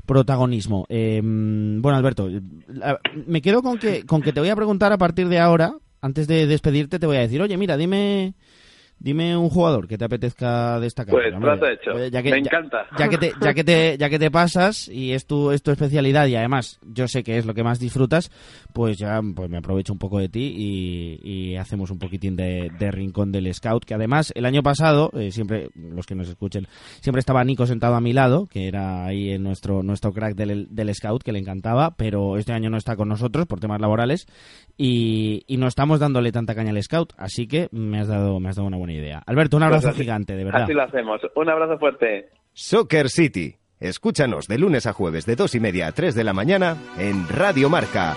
[0.05, 0.85] protagonismo.
[0.89, 2.29] Eh, bueno, Alberto,
[3.25, 6.27] me quedo con que, con que te voy a preguntar a partir de ahora, antes
[6.27, 8.35] de despedirte, te voy a decir, oye, mira, dime
[8.97, 11.13] Dime un jugador que te apetezca destacar.
[11.13, 11.91] Pues trato hecho.
[11.91, 12.87] Pues, me encanta.
[12.97, 15.71] Ya, que te, ya que te, ya que te pasas y es tu, es tu
[15.71, 18.31] especialidad y además yo sé que es lo que más disfrutas,
[18.73, 23.31] pues ya pues me aprovecho un poco de ti y, hacemos un poquitín de, rincón
[23.31, 23.85] del scout.
[23.85, 26.67] Que además el año pasado, eh, siempre los que nos escuchen,
[27.01, 30.67] siempre estaba Nico sentado a mi lado, que era ahí en nuestro, nuestro crack del,
[30.73, 34.25] del scout que le encantaba, pero este año no está con nosotros por temas laborales
[34.77, 38.49] y, y no estamos dándole tanta caña al scout, así que me has dado, me
[38.49, 39.23] has dado una buena idea.
[39.25, 40.63] Alberto, un pues abrazo gigante, de verdad.
[40.63, 41.21] Así lo hacemos.
[41.35, 42.29] Un abrazo fuerte.
[42.53, 43.55] Soccer City.
[43.79, 47.27] Escúchanos de lunes a jueves de dos y media a 3 de la mañana en
[47.27, 48.15] Radio Marca.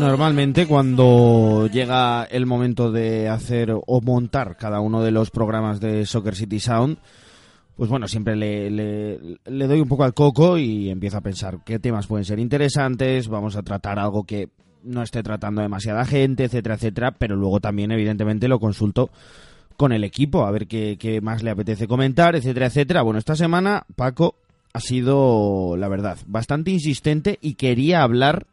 [0.00, 6.06] Normalmente cuando llega el momento de hacer o montar cada uno de los programas de
[6.06, 6.96] Soccer City Sound,
[7.76, 12.06] pues bueno, siempre le, doy un poco al coco y empiezo a pensar qué temas
[12.06, 14.48] pueden ser interesantes, vamos a tratar algo que
[14.84, 19.10] no esté tratando demasiada gente, etcétera, etcétera, pero luego también evidentemente lo consulto
[19.76, 23.02] con el equipo, a ver qué, qué más le apetece comentar, etcétera, etcétera.
[23.02, 24.36] Bueno, esta semana Paco
[24.72, 28.46] ha sido, la verdad, bastante insistente y quería hablar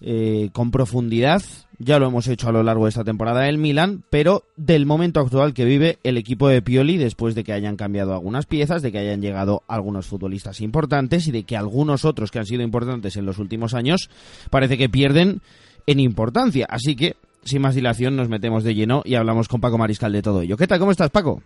[0.00, 1.42] eh, con profundidad.
[1.78, 5.20] Ya lo hemos hecho a lo largo de esta temporada del Milan, pero del momento
[5.20, 8.92] actual que vive el equipo de Pioli después de que hayan cambiado algunas piezas, de
[8.92, 13.16] que hayan llegado algunos futbolistas importantes y de que algunos otros que han sido importantes
[13.16, 14.10] en los últimos años
[14.50, 15.40] parece que pierden
[15.86, 16.66] en importancia.
[16.68, 20.22] Así que, sin más dilación, nos metemos de lleno y hablamos con Paco Mariscal de
[20.22, 20.56] todo ello.
[20.56, 20.78] ¿Qué tal?
[20.78, 21.42] ¿Cómo estás, Paco?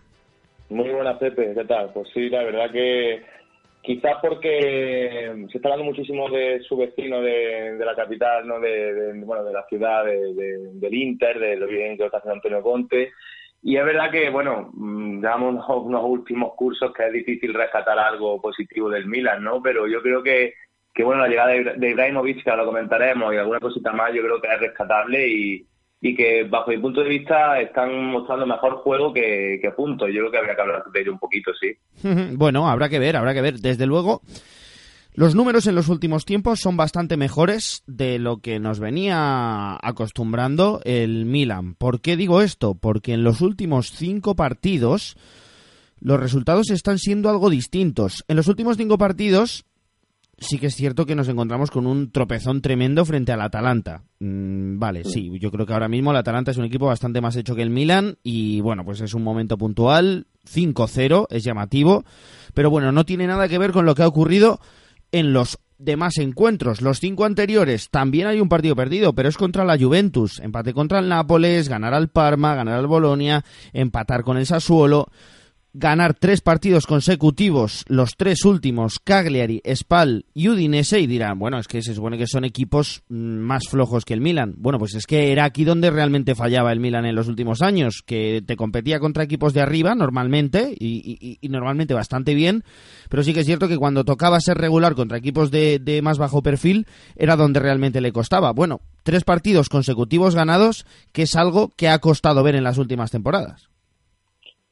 [0.69, 1.53] Muy buenas, Pepe.
[1.55, 1.91] ¿Qué tal?
[1.93, 3.21] Pues sí, la verdad que
[3.85, 8.59] quizás porque se está hablando muchísimo de su vecino de, la capital, ¿no?
[8.59, 13.11] De, bueno, de la ciudad, del Inter, de lo bien que está haciendo Antonio Conte.
[13.61, 18.41] Y es verdad que, bueno, damos mm, unos, últimos cursos que es difícil rescatar algo
[18.41, 19.61] positivo del Milan, ¿no?
[19.61, 20.53] Pero yo creo que,
[20.93, 24.13] que bueno, la llegada de, de Ibrahimovic, que ahora lo comentaremos, y alguna cosita más,
[24.13, 25.67] yo creo que es rescatable y,
[26.01, 30.07] y que bajo mi punto de vista están mostrando mejor juego que, que punto.
[30.07, 31.75] Yo creo que habría que hablar de ello un poquito, sí.
[32.33, 33.55] bueno, habrá que ver, habrá que ver.
[33.55, 34.21] Desde luego,
[35.13, 40.81] los números en los últimos tiempos son bastante mejores de lo que nos venía acostumbrando
[40.83, 41.75] el Milan.
[41.75, 42.75] ¿Por qué digo esto?
[42.75, 45.15] Porque en los últimos cinco partidos
[46.01, 48.25] los resultados están siendo algo distintos.
[48.27, 49.65] En los últimos cinco partidos
[50.37, 54.03] sí que es cierto que nos encontramos con un tropezón tremendo frente al Atalanta.
[54.19, 57.35] Mm, vale, sí, yo creo que ahora mismo el Atalanta es un equipo bastante más
[57.35, 62.03] hecho que el Milan y bueno, pues es un momento puntual, 5-0, es llamativo,
[62.53, 64.59] pero bueno, no tiene nada que ver con lo que ha ocurrido
[65.11, 66.81] en los demás encuentros.
[66.81, 70.39] Los cinco anteriores también hay un partido perdido, pero es contra la Juventus.
[70.39, 73.43] Empate contra el Nápoles, ganar al Parma, ganar al Bolonia,
[73.73, 75.09] empatar con el Sassuolo
[75.77, 81.67] ganar tres partidos consecutivos, los tres últimos, Cagliari, Spal y Udinese, y dirán, bueno, es
[81.67, 84.55] que se supone que son equipos mm, más flojos que el Milan.
[84.57, 88.03] Bueno, pues es que era aquí donde realmente fallaba el Milan en los últimos años,
[88.05, 92.63] que te competía contra equipos de arriba normalmente, y, normalmente bastante bien,
[93.09, 96.41] pero sí que es cierto que cuando tocaba ser regular contra equipos de más bajo
[96.41, 98.53] perfil, era donde realmente le costaba.
[98.53, 103.11] Bueno, tres partidos consecutivos ganados, que es algo que ha costado ver en las últimas
[103.11, 103.74] temporadas.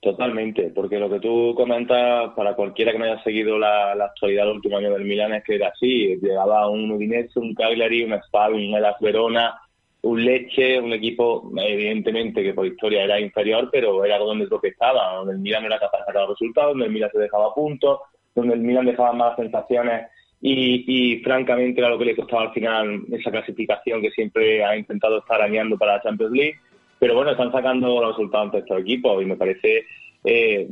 [0.03, 4.55] Totalmente, porque lo que tú comentas, para cualquiera que no haya seguido la, actualidad del
[4.55, 6.17] último año del Milan, es que era así.
[6.21, 9.57] Llegaba un Udinese, un Cagliari, un Spal, un Elas Verona,
[10.01, 15.15] un Leche, un equipo, evidentemente, que por historia era inferior, pero era donde que estaba,
[15.15, 18.01] donde el Milan era capaz de sacar resultados, donde el Milan se dejaba puntos,
[18.35, 20.07] donde el Milan dejaba más sensaciones
[20.41, 24.75] y, y, francamente era lo que le costaba al final esa clasificación que siempre ha
[24.75, 26.59] intentado estar arañando para la Champions League
[27.03, 29.83] pero bueno, están sacando los resultados de estos equipos y me parece
[30.23, 30.65] eh,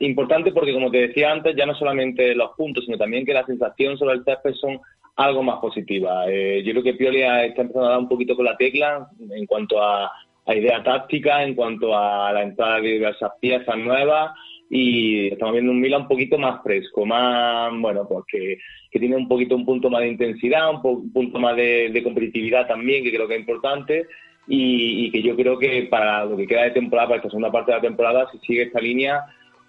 [0.00, 3.46] importante porque, como te decía antes, ya no solamente los puntos, sino también que la
[3.46, 4.80] sensación sobre el césped son
[5.14, 6.24] algo más positiva.
[6.28, 9.46] Eh, yo creo que Pioli está empezando a dar un poquito con la tecla en
[9.46, 10.10] cuanto a,
[10.48, 14.32] idea táctica, en cuanto a la entrada de diversas piezas nuevas
[14.68, 18.58] y estamos viendo un Milan un poquito más fresco, más, bueno, pues que,
[18.98, 23.12] tiene un poquito un punto más de intensidad, un, punto más de, competitividad también, que
[23.12, 24.06] creo que es importante
[24.52, 27.70] y, que yo creo que para lo que queda de temporada, para esta segunda parte
[27.70, 29.24] de la temporada, si sigue esta línea,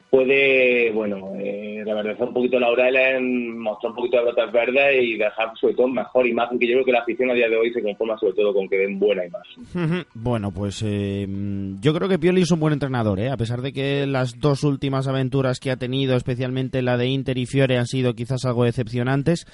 [0.10, 1.84] puede, bueno, eh,
[2.20, 6.58] un poquito laureles, mostrar un poquito de brotas verdes y dejar sobre todo mejor imagen,
[6.58, 8.68] que yo creo que la afición a día de hoy se conforma sobre todo con
[8.68, 10.06] que den buena imagen.
[10.16, 11.28] Bueno, pues eh,
[11.80, 13.30] yo creo que Pioli es un buen entrenador, ¿eh?
[13.30, 17.38] a pesar de que las dos últimas aventuras que ha tenido, especialmente la de Inter
[17.38, 19.46] y Fiore, han sido quizás algo decepcionantes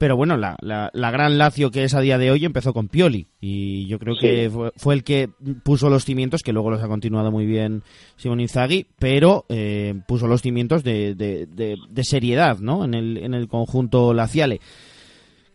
[0.00, 3.26] pero bueno, la, la, gran Lazio que es a día de hoy empezó con Pioli
[3.38, 5.28] y yo creo que fue, el que
[5.62, 7.82] puso los cimientos, que luego los ha continuado muy bien
[8.16, 12.82] Simón Inzaghi, pero eh, puso los cimientos de, de, seriedad ¿no?
[12.82, 14.62] en, el, en el conjunto laciale.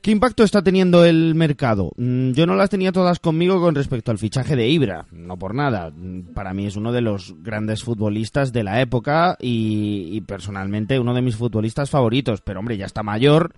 [0.03, 1.91] ¿Qué impacto está teniendo el mercado?
[1.97, 5.55] Mm, yo no las tenía todas conmigo con respecto al fichaje de Ibra, no por
[5.55, 5.91] nada.
[6.36, 11.15] Para mí es uno de los grandes futbolistas de la época y, y personalmente uno
[11.15, 12.41] de mis futbolistas favoritos.
[12.41, 13.55] Pero hombre, ya está mayor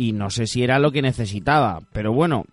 [0.00, 2.44] y no sé si era lo que necesitaba, pero bueno,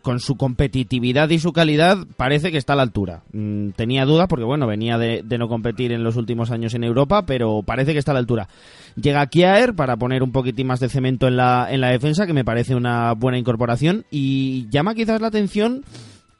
[0.00, 3.22] con su competitividad y su calidad parece que está a la altura.
[3.34, 7.26] Mm, tenía dudas porque bueno, venía de, no competir en los últimos años en Europa,
[7.26, 8.48] pero parece que está a la altura.
[8.96, 12.32] Llega Kiaer para poner un poquitín más de cemento en la, en la defensa, que
[12.32, 15.84] me parece una buena incorporación, y llama quizás la atención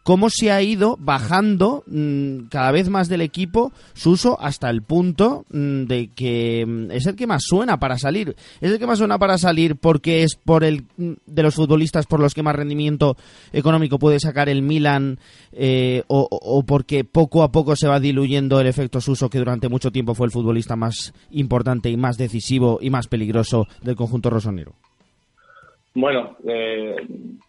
[0.04, 4.82] cómo se ha ido bajando mm, cada vez más del equipo su uso hasta el
[4.82, 8.36] punto mm, de que mm, es el que más suena para salir.
[8.60, 12.20] Es el que más suena para salir porque es por el de los futbolistas por
[12.20, 13.16] los que más rendimiento
[13.52, 15.18] económico puede sacar el Milan
[15.52, 19.90] eh, o, porque poco a poco se va diluyendo el efecto Suso que durante mucho
[19.90, 24.74] tiempo fue el futbolista más importante y más decisivo y más peligroso del conjunto rosonero.
[25.94, 26.96] Bueno, eh,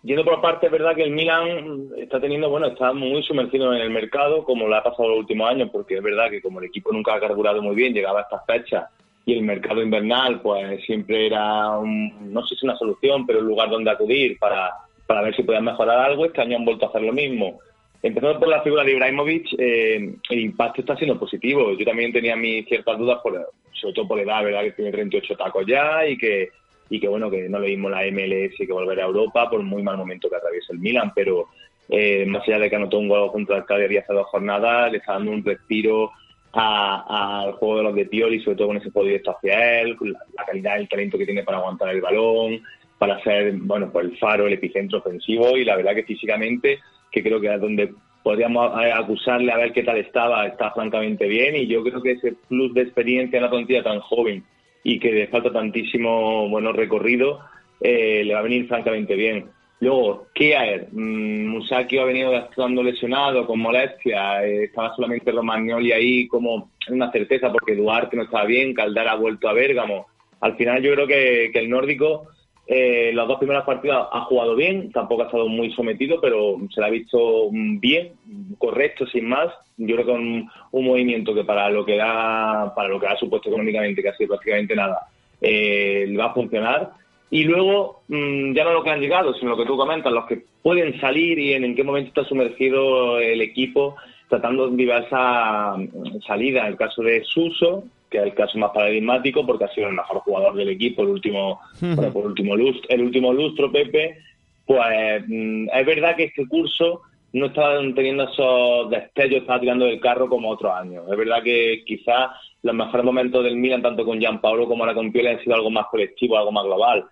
[0.03, 3.81] yendo por parte, es verdad que el Milan está teniendo, bueno, está muy sumergido en
[3.81, 6.67] el mercado, como lo ha pasado los últimos años, porque es verdad que como el
[6.67, 8.85] equipo nunca ha carburado muy bien, llegaba a estas fechas
[9.25, 13.47] y el mercado invernal, pues siempre era, un, no sé si una solución, pero un
[13.47, 14.71] lugar donde acudir para,
[15.07, 16.25] para ver si podían mejorar algo.
[16.25, 17.59] Este año han vuelto a hacer lo mismo.
[18.03, 21.73] Empezando por la figura de Ibrahimovic, eh, el impacto está siendo positivo.
[21.73, 23.33] Yo también tenía mis ciertas dudas, por,
[23.73, 24.61] sobre todo por edad, ¿verdad?
[24.61, 26.49] Que tiene 38 tacos ya y que
[26.89, 29.83] y que bueno, que no le dimos la MLS que volver a Europa por muy
[29.83, 31.47] mal momento que atraviesa el Milan, pero
[31.89, 34.99] eh, más allá de que anotó un gol contra el Cagliari hace dos jornadas, le
[34.99, 36.11] está dando un respiro
[36.51, 40.19] al juego de los de Pioli, sobre todo con ese poder directo hacia él, la,
[40.37, 42.61] la calidad, el talento que tiene para aguantar el balón,
[42.97, 46.79] para ser, bueno, pues el faro, el epicentro ofensivo y la verdad que físicamente,
[47.11, 51.55] que creo que es donde podríamos acusarle a ver qué tal estaba, está francamente bien
[51.55, 54.43] y yo creo que ese plus de experiencia en la plantilla tan joven
[54.87, 57.39] y que le falta tantísimo bueno recorrido,
[57.81, 59.47] eh, le va a venir francamente bien.
[59.79, 66.27] Luego, Kiaer, mmm, Musaki ha venido estando lesionado con molestia, eh, estaba solamente Romagnoli ahí
[66.27, 70.05] como una certeza porque Duarte no estaba bien, Caldara ha vuelto a Bérgamo.
[70.41, 72.27] Al final yo creo que, que el nórdico
[72.67, 76.81] eh, las dos primeras partidas ha jugado bien, tampoco ha estado muy sometido, pero se
[76.81, 78.13] le ha visto bien,
[78.57, 79.49] correcto, sin más.
[79.77, 83.17] Yo creo que un, un movimiento que para lo que ha, para lo que ha
[83.17, 85.07] supuesto económicamente, que ha sido prácticamente nada,
[85.41, 86.93] eh, va a funcionar.
[87.29, 90.25] Y luego, mmm, ya no lo que han llegado, sino lo que tú comentas, los
[90.25, 93.95] que pueden salir y en, qué momento está sumergido el equipo
[94.29, 95.77] tratando diversas
[96.25, 96.67] salidas.
[96.67, 97.83] El caso de Suso,
[98.15, 101.09] que es el caso más paradigmático porque ha sido el mejor jugador del equipo el
[101.09, 104.17] último, bueno, por último lustro, el último lustro, Pepe,
[104.65, 107.01] pues mm, es verdad que este curso
[107.33, 111.03] no está teniendo esos destellos, está tirando del carro como otros años.
[111.11, 112.31] Es verdad que quizás
[112.63, 115.69] los mejores momentos del Milan, tanto con Gianpaolo como ahora con Pioli, han sido algo
[115.69, 117.05] más colectivo, algo más global.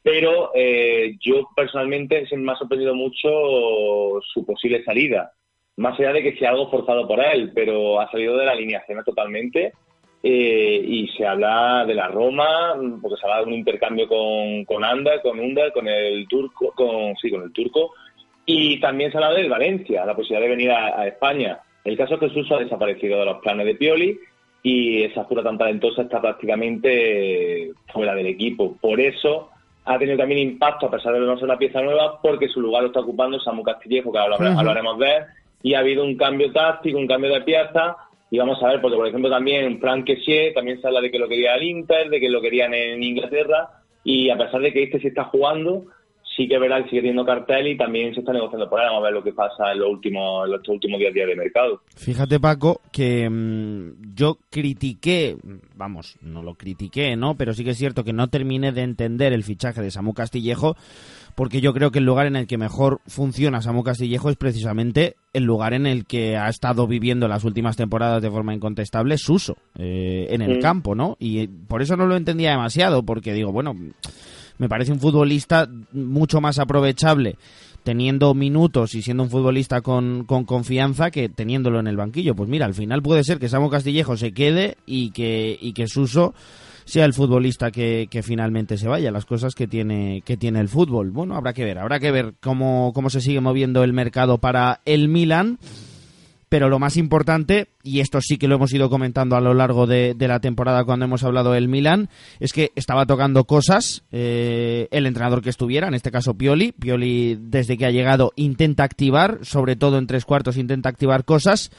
[0.00, 5.32] Pero eh, yo personalmente se me ha sorprendido mucho su posible salida.
[5.76, 9.02] Más allá de que sea algo forzado por él, pero ha salido de la alineación
[9.04, 9.72] totalmente
[10.26, 14.82] eh, y se habla de la Roma, porque se habla de un intercambio con, con
[14.82, 17.92] Anda, con Unda, con el turco, con, sí, con el turco,
[18.46, 21.58] y también se habla del Valencia, la posibilidad de venir a, a España.
[21.84, 24.18] El caso es que Suso ha desaparecido de los planes de Pioli
[24.62, 28.78] y esa pura tan talentosa está prácticamente fuera del equipo.
[28.80, 29.50] Por eso
[29.84, 32.82] ha tenido también impacto, a pesar de no ser una pieza nueva, porque su lugar
[32.82, 35.22] lo está ocupando Samu Castillejo, que ahora hablaremos de él,
[35.62, 37.96] y ha habido un cambio táctico, un cambio de pieza,
[38.30, 41.18] y vamos a ver, porque por ejemplo también Frank Kessie también se habla de que
[41.18, 44.84] lo quería el Inter, de que lo querían en Inglaterra, y a pesar de que
[44.84, 45.84] este sí está jugando,
[46.36, 48.86] sí que verá que sigue teniendo cartel y también se está negociando por ahí.
[48.86, 51.36] Vamos a ver lo que pasa en los últimos, en los últimos 10 días de
[51.36, 51.80] mercado.
[51.96, 55.36] Fíjate, Paco, que mmm, yo critiqué,
[55.76, 57.36] vamos, no lo critiqué, ¿no?
[57.36, 60.76] Pero sí que es cierto que no terminé de entender el fichaje de Samu Castillejo
[61.34, 65.16] porque yo creo que el lugar en el que mejor funciona Samu Castillejo es precisamente
[65.32, 69.56] el lugar en el que ha estado viviendo las últimas temporadas de forma incontestable Suso,
[69.76, 70.60] eh, en el Mm.
[70.60, 71.16] campo, ¿no?
[71.18, 73.74] Y por eso no lo entendía demasiado, porque digo, bueno,
[74.58, 77.36] me parece un futbolista mucho más aprovechable
[77.84, 82.34] teniendo minutos y siendo un futbolista con, con, confianza que teniéndolo en el banquillo.
[82.34, 85.86] Pues mira, al final puede ser que Samu Castillejo se quede y que, y que
[85.86, 86.34] Suso
[86.86, 90.68] sea el futbolista que, que, finalmente se vaya, las cosas que tiene, que tiene el
[90.68, 91.10] fútbol.
[91.10, 94.80] Bueno, habrá que ver, habrá que ver cómo, cómo se sigue moviendo el mercado para
[94.84, 95.58] el Milan.
[96.54, 99.88] Pero lo más importante, y esto sí que lo hemos ido comentando a lo largo
[99.88, 105.06] de, la temporada cuando hemos hablado del Milan, es que estaba tocando cosas eh, el
[105.06, 106.70] entrenador que estuviera, en este caso Pioli.
[106.70, 111.72] Pioli, desde que ha llegado, intenta activar, sobre todo en tres cuartos, intenta activar cosas.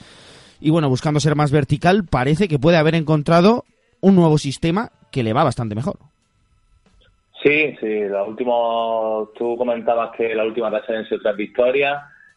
[0.59, 3.63] Y bueno, buscando ser más vertical, parece que puede haber encontrado
[4.01, 5.99] un nuevo sistema que le va bastante mejor.
[7.41, 8.51] Sí, sí, la última,
[9.37, 11.95] tú comentabas que la última racha han sido tres victorias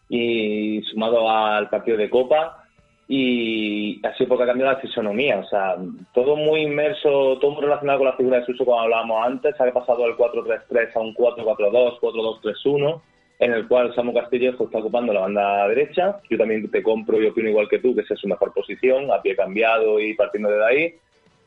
[0.08, 2.64] y sumado al partido de Copa
[3.10, 5.76] y así porque ha cambiado la fisonomía, o sea,
[6.12, 9.72] todo muy inmerso, todo muy relacionado con la figura de Suso como hablábamos antes, ha
[9.72, 13.00] pasado del 4-3-3 a un 4-4-2, 4-2-3-1,
[13.38, 17.26] en el cual Samu Castillejo está ocupando la banda derecha, yo también te compro y
[17.26, 20.50] opino igual que tú, que esa es su mejor posición, a pie cambiado y partiendo
[20.50, 20.94] de ahí.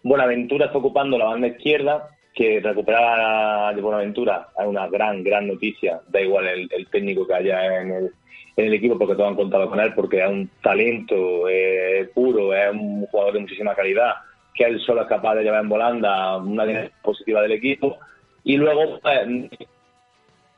[0.01, 6.01] Buenaventura está ocupando la banda izquierda, que recuperar a Buenaventura es una gran, gran noticia,
[6.07, 8.11] da igual el, el técnico que haya en el,
[8.55, 12.53] en el equipo porque todos han contado con él, porque es un talento eh, puro,
[12.53, 14.15] es un jugador de muchísima calidad,
[14.53, 17.97] que él solo es capaz de llevar en volanda una dinámica positiva del equipo.
[18.43, 19.49] Y luego, eh,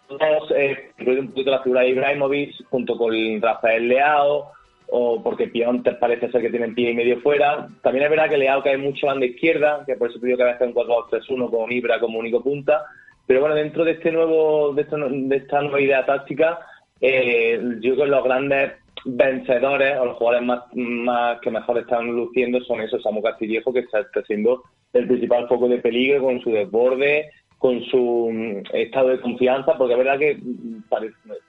[0.10, 4.52] dos, eh, un poquito la figura de Ibrahimovic junto con Rafael Leao,
[4.96, 7.68] o porque Piontes parece ser que tienen pie y medio fuera.
[7.82, 10.44] También es verdad que Leao cae mucho a la izquierda, que por eso digo que
[10.44, 12.86] veces un 4-2-3-1 con Ibra como único punta.
[13.26, 16.60] Pero bueno, dentro de este nuevo, de de esta nueva idea táctica,
[17.06, 18.72] eh, yo creo que los grandes
[19.04, 23.80] vencedores o los jugadores más, más que mejor están luciendo son esos Samu Castillejo que
[23.80, 29.10] está, está siendo el principal foco de peligro con su desborde con su mm, estado
[29.10, 30.38] de confianza porque es verdad que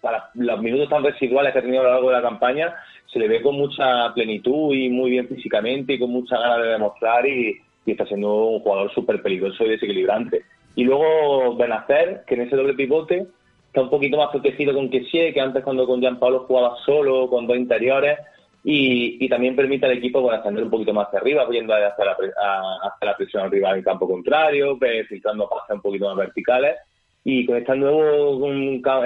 [0.01, 2.75] para, los minutos tan residuales que ha tenido a lo largo de la campaña
[3.13, 6.69] se le ve con mucha plenitud y muy bien físicamente y con mucha ganas de
[6.71, 10.43] demostrar y, y está siendo un jugador súper peligroso y desequilibrante.
[10.75, 13.29] Y luego Benacer que en ese doble pivote
[13.75, 17.45] está un poquito más protegido con Kessie, que antes cuando con Gianpaolo jugaba solo, con
[17.49, 18.21] dos interiores,
[18.63, 23.07] y, también permite al equipo ascender un poquito más hacia arriba, yendo hasta la, hasta
[23.07, 26.77] la presión arriba del campo contrario, filtrando pases un poquito más verticales.
[27.25, 28.49] Y con este nuevo,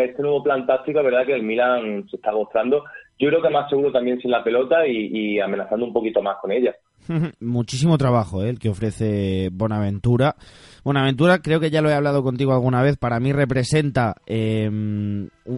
[0.01, 2.85] este nuevo plan táctico, es verdad que el Milan se está mostrando,
[3.19, 6.53] yo creo que más seguro también sin la pelota y amenazando un poquito más con
[6.53, 6.75] ella.
[7.41, 8.51] Muchísimo trabajo ¿eh?
[8.51, 10.37] el que ofrece Bonaventura.
[10.85, 14.67] Bonaventura, creo que ya lo he hablado contigo alguna vez, para mí representa, eh,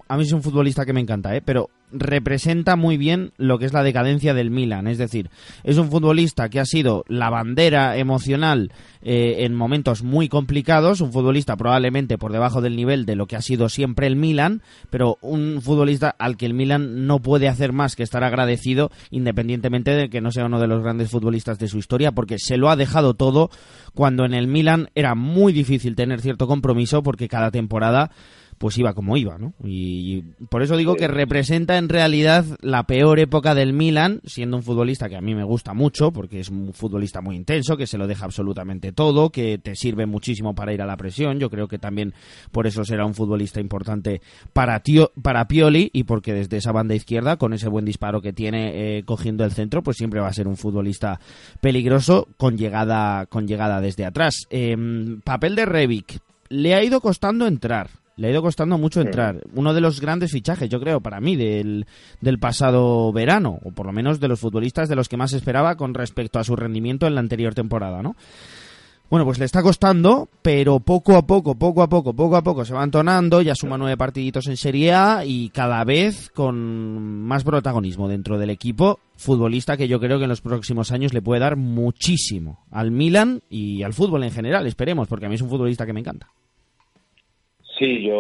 [0.09, 1.43] a mí es un futbolista que me encanta, ¿eh?
[1.45, 4.87] pero representa muy bien lo que es la decadencia del Milan.
[4.87, 5.31] Es decir,
[5.65, 11.13] es un futbolista que ha sido la bandera emocional eh, en momentos muy complicados, un
[11.13, 15.19] futbolista probablemente por debajo del nivel de lo que ha sido siempre el Milan, pero
[15.21, 20.11] un futbolista al que el Milan no puede hacer más que estar agradecido independientemente de
[20.11, 22.77] que no sea uno de los grandes futbolistas de su historia, porque se lo ha
[22.77, 23.51] dejado todo
[23.95, 28.11] cuando en el Milan era muy difícil tener cierto compromiso porque cada temporada
[28.61, 29.55] pues iba como iba, ¿no?
[29.65, 34.63] Y, por eso digo que representa en realidad la peor época del Milan, siendo un
[34.63, 37.97] futbolista que a mí me gusta mucho, porque es un futbolista muy intenso, que se
[37.97, 41.39] lo deja absolutamente todo, que te sirve muchísimo para ir a la presión.
[41.39, 42.13] Yo creo que también
[42.53, 44.21] por eso será un futbolista importante
[44.53, 48.35] para, tío, para Pioli y porque desde esa banda izquierda, con ese buen disparo que
[48.35, 51.19] tiene eh, cogiendo el centro, pues siempre va a ser un futbolista
[51.63, 54.47] peligroso con llegada, con llegada desde atrás.
[54.51, 56.19] Em, papel de Revic.
[56.51, 57.89] Le ha ido costando entrar
[58.21, 59.41] le ha ido costando mucho entrar.
[59.55, 61.87] Uno de los grandes fichajes, yo creo, para mí, del,
[62.21, 65.77] del pasado verano, o por lo menos de los futbolistas de los que más esperaba
[65.77, 68.17] con respecto a su rendimiento en la anterior temporada, ¿no?
[69.09, 72.65] Bueno, pues le está costando, pero poco a poco, poco a poco, poco a poco
[72.67, 77.43] se va entonando, ya suma nueve partiditos en Serie A y cada vez con más
[77.43, 81.41] protagonismo dentro del equipo, futbolista que yo creo que en los próximos años le puede
[81.41, 85.49] dar muchísimo al Milan y al fútbol en general, esperemos, porque a mí es un
[85.49, 86.29] futbolista que me encanta.
[87.81, 88.19] Sí, yo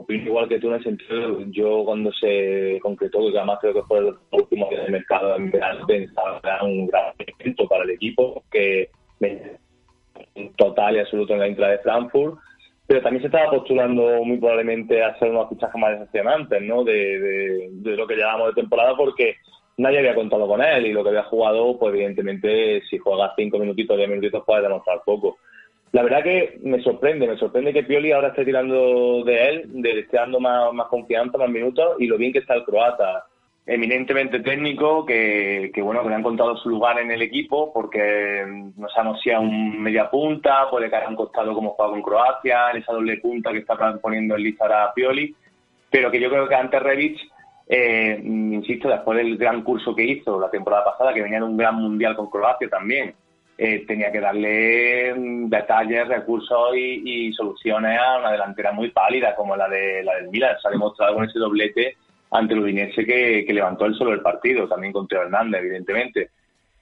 [0.00, 3.82] opino igual que tú en el sentido, yo cuando se concretó, que además creo que
[3.84, 7.90] fue el último día mercado en verano, pensaba que era un gran evento para el
[7.92, 8.90] equipo, que
[10.58, 12.38] total y absoluto en la entrada de Frankfurt,
[12.86, 16.84] pero también se estaba postulando muy probablemente a ser unos fichajes más decepcionantes, ¿no?
[16.84, 19.36] De, lo que llevamos de temporada, porque
[19.78, 23.58] nadie había contado con él y lo que había jugado, pues evidentemente, si juega cinco
[23.58, 25.38] minutitos, diez minutitos, puede demostrar poco
[25.92, 30.00] la verdad que me sorprende, me sorprende que Pioli ahora esté tirando de él, de
[30.00, 33.24] esté dando más, más confianza, más minutos y lo bien que está el croata.
[33.66, 38.44] Eminentemente técnico, que, que bueno, que le han contado su lugar en el equipo, porque
[38.76, 42.02] no sabemos si es un media punta, puede caer a un costado como juega con
[42.02, 45.34] Croacia, en esa doble punta que está poniendo en lista a Pioli,
[45.90, 47.18] pero que yo creo que antes Revic,
[47.68, 51.56] eh, insisto, después del gran curso que hizo la temporada pasada, que venía de un
[51.56, 53.14] gran mundial con Croacia también,
[53.62, 59.54] eh, tenía que darle mm, detalles, recursos y, soluciones a una delantera muy pálida como
[59.54, 60.56] la de la del Milan.
[60.62, 61.98] Se ha demostrado con ese doblete
[62.30, 66.30] ante el Udinese que, levantó el solo el partido, también contra Hernández, evidentemente.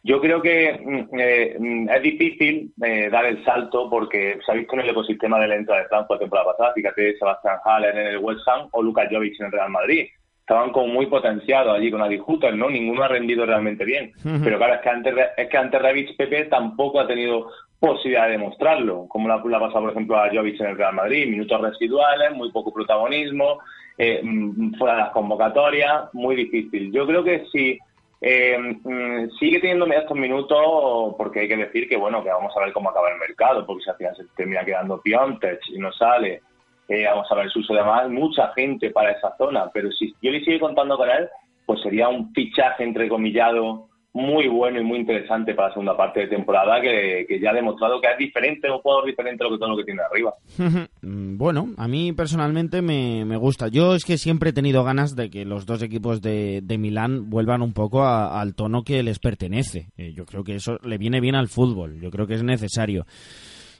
[0.04, 4.54] Yo creo que mm, eh, mm, es difícil eh, dar el salto porque se ha
[4.54, 7.98] visto en el ecosistema de la entrada de Frankfurt la temporada pasada, fíjate Sebastián Haller
[7.98, 10.06] en el West Ham o Lucas Jovic en el Real Madrid
[10.48, 12.18] estaban como muy potenciados allí con Adi
[12.54, 12.70] ¿no?
[12.70, 14.12] Ninguno ha rendido realmente bien.
[14.42, 18.32] Pero claro, es que antes, es que antes Revich Pepe tampoco ha tenido posibilidad de
[18.32, 22.32] demostrarlo, como la, la pasado, por ejemplo, a Jovic en el Real Madrid, minutos residuales,
[22.32, 23.58] muy poco protagonismo,
[23.98, 26.90] eh, mm, fuera de las convocatorias, muy difícil.
[26.92, 27.78] Yo creo que si
[28.22, 32.60] eh, mm, sigue teniendo estos minutos, porque hay que decir que, bueno, que vamos a
[32.60, 35.92] ver cómo acaba el mercado, porque si al final se termina quedando Piontech y no
[35.92, 36.40] sale,
[36.88, 40.30] vamos a ver su uso de más, mucha gente para esa zona, pero si yo
[40.30, 41.28] le sigue contando con él,
[41.66, 46.28] pues sería un fichaje entrecomillado muy bueno y muy interesante para la segunda parte de
[46.28, 49.70] temporada que, ya ha demostrado que es diferente, un jugador diferente a lo que todo
[49.70, 50.34] lo que tiene arriba.
[51.02, 53.68] bueno, a mí personalmente me, gusta.
[53.68, 57.30] Yo es que siempre he tenido ganas de que los dos equipos de, de Milán
[57.30, 59.88] vuelvan un poco al tono que les pertenece.
[59.96, 63.04] Eh, yo creo que eso le viene bien al fútbol, yo creo que es necesario.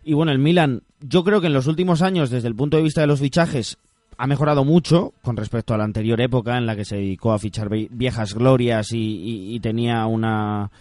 [0.05, 2.83] Y bueno, el Milan, yo creo que en los últimos años, desde el punto de
[2.83, 3.79] vista de los fichajes,
[4.19, 7.39] ha mejorado mucho con respecto a la anterior época en la que se dedicó a
[7.39, 10.73] fichar viejas glorias y, tenía una,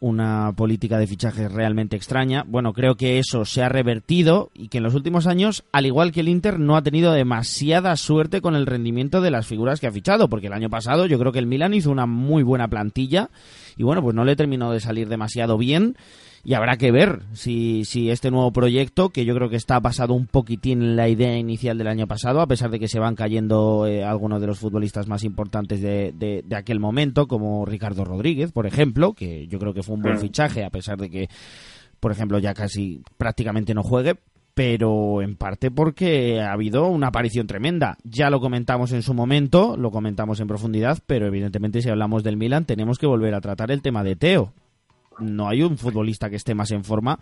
[0.00, 2.44] una política de fichajes realmente extraña.
[2.48, 6.10] Bueno, creo que eso se ha revertido y que en los últimos años, al igual
[6.10, 9.86] que el Inter, no ha tenido demasiada suerte con el rendimiento de las figuras que
[9.86, 12.66] ha fichado, porque el año pasado yo creo que el Milan hizo una muy buena
[12.66, 13.30] plantilla
[13.76, 15.96] y bueno, pues no le terminó de salir demasiado bien
[16.42, 20.14] y habrá que ver si, si este nuevo proyecto, que yo creo que está basado
[20.14, 23.14] un poquitín en la idea inicial del año pasado, a pesar de que se van
[23.14, 28.52] cayendo eh, algunos de los futbolistas más importantes de, de, aquel momento, como Ricardo Rodríguez,
[28.52, 31.28] por ejemplo, que yo creo que fue un buen fichaje, a pesar de que,
[32.00, 34.16] por ejemplo, ya casi prácticamente no juegue,
[34.54, 37.98] pero en parte porque ha habido una aparición tremenda.
[38.02, 42.36] Ya lo comentamos en su momento, lo comentamos en profundidad, pero evidentemente si hablamos del
[42.36, 44.52] Milan tenemos que volver a tratar el tema de Teo.
[45.20, 47.18] No hay un futbolista que esté más en forma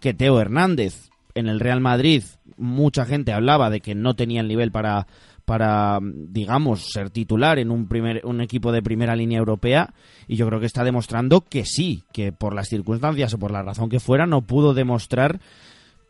[0.00, 1.10] que Teo Hernández.
[1.34, 2.24] En el Real Madrid
[2.56, 5.06] mucha gente hablaba de que no tenía el nivel para
[5.50, 9.92] para, digamos, ser titular en un, primer, un equipo de primera línea europea
[10.28, 13.64] y yo creo que está demostrando que sí, que por las circunstancias o por la
[13.64, 15.40] razón que fuera no pudo demostrar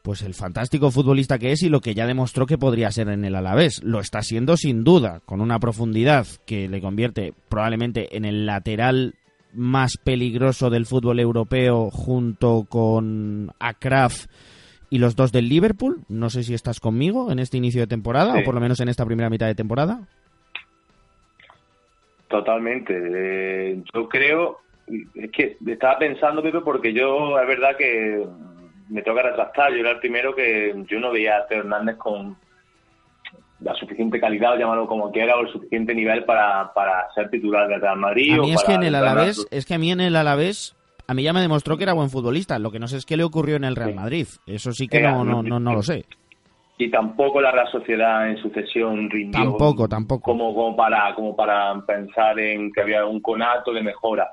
[0.03, 3.25] pues el fantástico futbolista que es y lo que ya demostró que podría ser en
[3.25, 3.83] el Alavés.
[3.83, 9.15] Lo está siendo sin duda, con una profundidad que le convierte probablemente en el lateral
[9.53, 14.27] más peligroso del fútbol europeo junto con Akraf
[14.91, 16.01] y los dos del Liverpool.
[16.09, 18.89] No sé si estás conmigo en este inicio de temporada o por lo menos en
[18.89, 20.01] esta primera mitad de temporada.
[22.29, 22.95] Totalmente.
[22.97, 24.61] Eh, yo creo,
[25.15, 28.25] es que estaba pensando, Pepe, porque yo es verdad que
[28.89, 29.73] me toca retractar.
[29.73, 32.37] Yo era el primero que yo no veía a Teo Hernández con
[33.61, 37.69] la suficiente calidad, o llamarlo como quiera, o el suficiente nivel para, para ser titular
[37.69, 38.35] del Real Madrid.
[38.35, 41.15] A mí es que en el Alavés, es que a mí en el Alavés, a
[41.15, 42.59] mí ya me demostró que era buen futbolista.
[42.59, 44.27] Lo que no sé es qué le ocurrió en el Real Madrid.
[44.47, 46.05] Eso sí que no, no, no, no lo sé.
[46.79, 49.43] Y tampoco la Real Sociedad en sucesión rindió.
[49.43, 50.23] Tampoco, tampoco.
[50.23, 54.31] Como, como, para, como para pensar en que había un conato de mejora.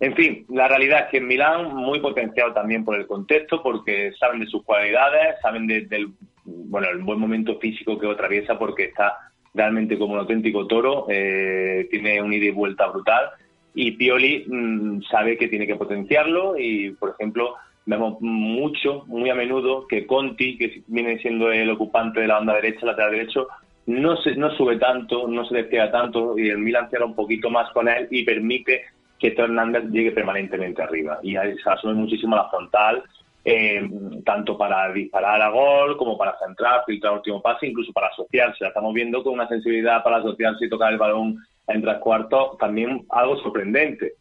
[0.00, 4.12] En fin, la realidad es que en Milán muy potenciado también por el contexto, porque
[4.18, 6.08] saben de sus cualidades, saben del
[6.44, 9.18] bueno el buen momento físico que atraviesa, porque está
[9.52, 13.30] realmente como un auténtico toro, eh, tiene un ida y vuelta brutal,
[13.74, 19.34] y Pioli mm, sabe que tiene que potenciarlo, y por ejemplo vemos mucho, muy a
[19.34, 23.48] menudo, que Conti, que viene siendo el ocupante de la banda derecha, lateral derecho,
[23.86, 27.50] no se, no sube tanto, no se despliega tanto, y el Milan cierra un poquito
[27.50, 28.84] más con él y permite
[29.20, 31.20] que Teo llegue permanentemente arriba.
[31.22, 33.04] Y se asume muchísimo la frontal,
[33.44, 33.88] eh,
[34.24, 38.64] tanto para disparar a gol como para centrar, filtrar último pase, incluso para asociarse.
[38.64, 42.56] La estamos viendo con una sensibilidad para asociarse y tocar el balón en tres cuartos,
[42.58, 44.14] también algo sorprendente.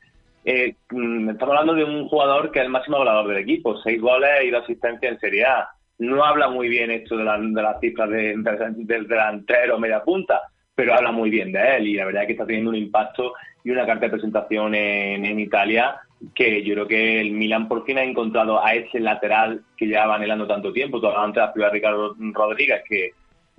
[0.43, 4.01] Eh, mm, estamos hablando de un jugador que es el máximo goleador del equipo, seis
[4.01, 5.69] goles y dos asistencias en Serie A.
[5.97, 10.41] No habla muy bien esto de, las cifras del delantero media punta,
[10.79, 13.33] pero habla muy bien de él y la verdad es que está teniendo un impacto
[13.65, 15.97] y una carta de presentación en, Italia
[16.33, 20.15] que yo creo que el Milan por fin ha encontrado a ese lateral que llevaba
[20.15, 21.01] anhelando tanto tiempo.
[21.01, 23.11] Tú antes de Ricardo Rodríguez, que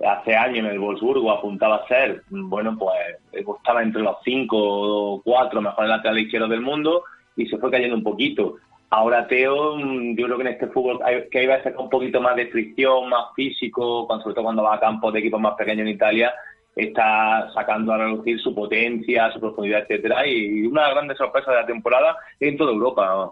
[0.03, 2.97] hace años en el Wolfsburgo apuntaba a ser, bueno, pues
[3.31, 7.03] estaba entre los cinco o cuatro mejores laterales izquierdos del mundo
[7.35, 8.55] y se fue cayendo un poquito.
[8.89, 12.35] Ahora Teo, yo creo que en este fútbol hay, que hay veces un poquito más
[12.35, 15.93] de fricción, más físico, sobre todo cuando va a campos de equipos más pequeños en
[15.93, 16.33] Italia,
[16.75, 21.65] está sacando a reducir su potencia, su profundidad, etcétera, y una grande sorpresa de la
[21.65, 23.31] temporada en toda Europa,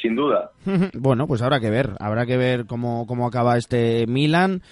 [0.00, 0.50] sin duda.
[0.94, 4.62] bueno, pues habrá que ver, habrá que ver cómo, cómo acaba este Milan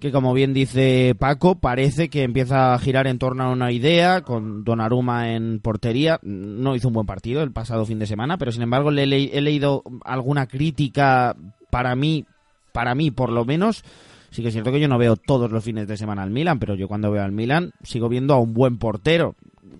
[0.00, 4.22] que como bien dice Paco, parece que empieza a girar en torno a una idea,
[4.22, 6.18] con Donnarumma en portería.
[6.22, 9.40] No hizo un buen partido el pasado fin de semana, pero sin embargo le he
[9.42, 11.36] leído alguna crítica
[11.70, 12.24] para mí,
[12.72, 13.84] para mí por lo menos,
[14.30, 16.58] Sí que es cierto que yo no veo todos los fines de semana al Milan,
[16.58, 19.34] pero yo cuando veo al Milan sigo viendo a un buen portero.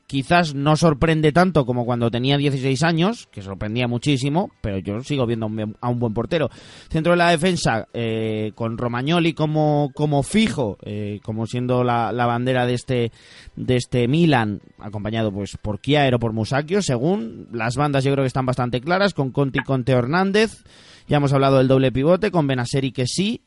[0.06, 5.24] Quizás no sorprende tanto como cuando tenía 16 años, que sorprendía muchísimo, pero yo sigo
[5.24, 5.48] viendo
[5.80, 6.50] a un buen portero.
[6.88, 12.66] Centro de la defensa, eh, con Romagnoli como, como fijo, eh, como siendo la, bandera
[12.66, 13.12] de este,
[13.54, 18.24] de este Milan, acompañado pues por Kiaer o por Musakio, según las bandas yo creo
[18.24, 20.64] que están bastante claras, con Conti y con Teo Hernández.
[21.10, 23.42] Ya hemos hablado del doble pivote con Benaseri que sí,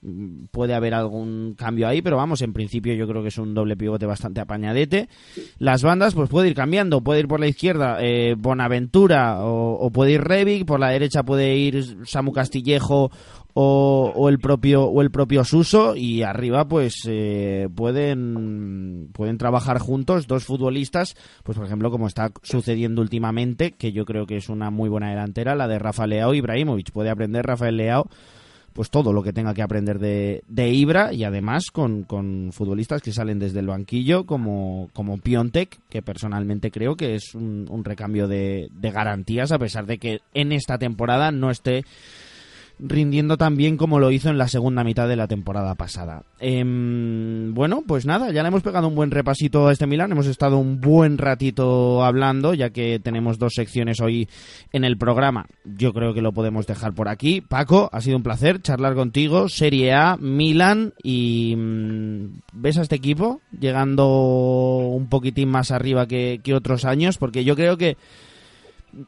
[0.51, 3.77] puede haber algún cambio ahí, pero vamos, en principio yo creo que es un doble
[3.77, 5.07] pivote bastante apañadete.
[5.59, 10.11] Las bandas pues puede ir cambiando, puede ir por la izquierda eh, Bonaventura o, puede
[10.11, 13.11] ir Revic, por la derecha puede ir Samu Castillejo
[13.53, 20.27] o, el propio o el propio Suso y arriba pues eh, pueden pueden trabajar juntos
[20.27, 24.71] dos futbolistas pues por ejemplo como está sucediendo últimamente que yo creo que es una
[24.71, 26.91] muy buena delantera la de Rafael Leao y Ibrahimovic.
[26.91, 28.07] Puede aprender Rafael Leao
[28.73, 33.03] pues todo lo que tenga que aprender de, de Ibra y además con, con, futbolistas
[33.03, 38.27] que salen desde el banquillo como, como Piontek, que personalmente creo que es un, recambio
[38.27, 41.83] de garantías a pesar de que en esta temporada no esté
[42.79, 46.23] rindiendo tan bien como lo hizo en la segunda mitad de la temporada pasada.
[46.39, 50.27] Em, bueno, pues nada, ya le hemos pegado un buen repasito a este Milan, hemos
[50.27, 54.27] estado un buen ratito hablando, ya que tenemos dos secciones hoy
[54.71, 55.45] en el programa.
[55.63, 57.41] Yo creo que lo podemos dejar por aquí.
[57.41, 59.49] Paco, ha sido un placer charlar contigo.
[59.49, 64.07] Serie A, Milan y mm, ¿ves a este equipo llegando
[64.93, 67.17] un poquitín más arriba que otros años?
[67.17, 67.97] Porque yo creo que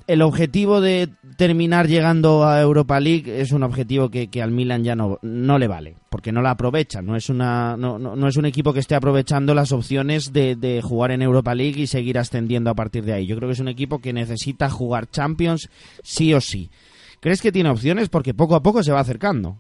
[0.08, 4.96] el objetivo de terminar llegando a Europa League es un objetivo que, al Milan ya
[4.96, 7.02] no, no le vale, porque no la aprovecha.
[7.02, 10.82] No es, una, no, no, es un equipo que esté aprovechando las opciones de, de,
[10.82, 13.26] jugar en Europa League y seguir ascendiendo a partir de ahí.
[13.26, 15.70] Yo creo que es un equipo que necesita jugar Champions
[16.04, 16.70] sí o sí.
[17.20, 18.10] ¿Crees que tiene opciones?
[18.10, 19.58] Porque poco a poco se va acercando.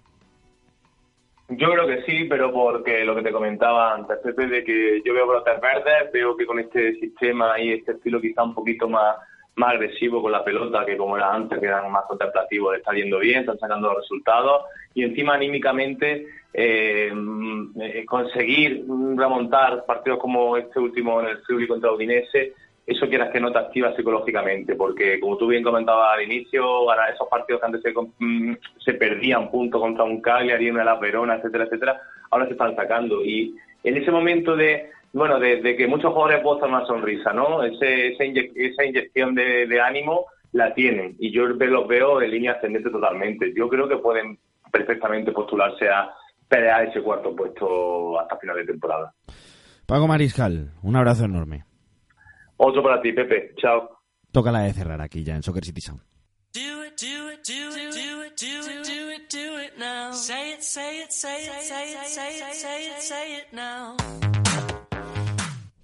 [1.49, 5.27] Yo creo que sí, pero porque lo que te comentaba antes, de que yo veo
[5.27, 9.17] brotes verdes, veo que con este sistema y este estilo quizá un poquito más
[9.55, 13.19] más agresivo con la pelota que como era antes, que eran más contemplativos, está yendo
[13.19, 14.63] bien, están sacando los resultados.
[14.93, 17.11] Y encima anímicamente eh,
[17.81, 18.85] eh, conseguir
[19.15, 22.53] remontar partidos como este último en el Friuli contra Udinese,
[22.85, 27.27] eso quieras que no te activa psicológicamente, porque como tú bien comentabas al inicio, esos
[27.27, 31.63] partidos que antes se, mm, se perdían puntos contra un Cagliari, una La Verona, etcétera,
[31.63, 31.99] etcétera,
[32.29, 33.25] ahora se están sacando.
[33.25, 37.63] Y en ese momento de bueno, de, que muchos jugadores postan una sonrisa, ¿no?
[37.63, 43.53] Ese, esa, inyección de, ánimo la tienen y yo los veo en línea ascendente totalmente.
[43.55, 44.37] Yo creo que pueden
[44.69, 46.09] perfectamente postularse a
[46.49, 49.13] pelear ese cuarto puesto hasta final de temporada.
[49.85, 51.63] Pago Mariscal, un abrazo enorme.
[52.57, 53.53] Otro para ti, Pepe.
[53.55, 53.89] Chao.
[54.33, 56.01] Toca la de cerrar aquí ya en Soccer City Sound.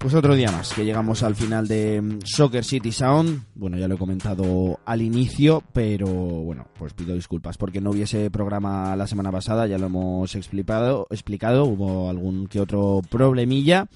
[0.01, 3.43] Pues otro día más, que llegamos al final de mm, Soccer City Sound.
[3.53, 8.31] Bueno, ya lo he comentado al inicio, pero bueno, pues pido disculpas porque no hubiese
[8.31, 13.89] programa la semana pasada, ya lo hemos explicado, explicado hubo algún que otro problemilla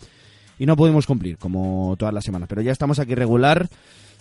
[0.59, 3.67] y no pudimos cumplir como todas las semanas, pero ya estamos aquí regular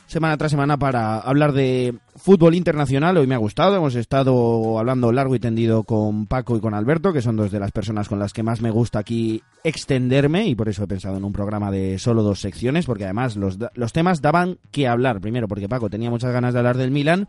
[0.07, 3.17] semana tras semana para hablar de fútbol internacional.
[3.17, 7.13] Hoy me ha gustado, hemos estado hablando largo y tendido con Paco y con Alberto,
[7.13, 10.55] que son dos de las personas con las que más me gusta aquí extenderme y
[10.55, 13.93] por eso he pensado en un programa de solo dos secciones, porque además los, los
[13.93, 15.21] temas daban que hablar.
[15.21, 17.27] Primero, porque Paco tenía muchas ganas de hablar del Milan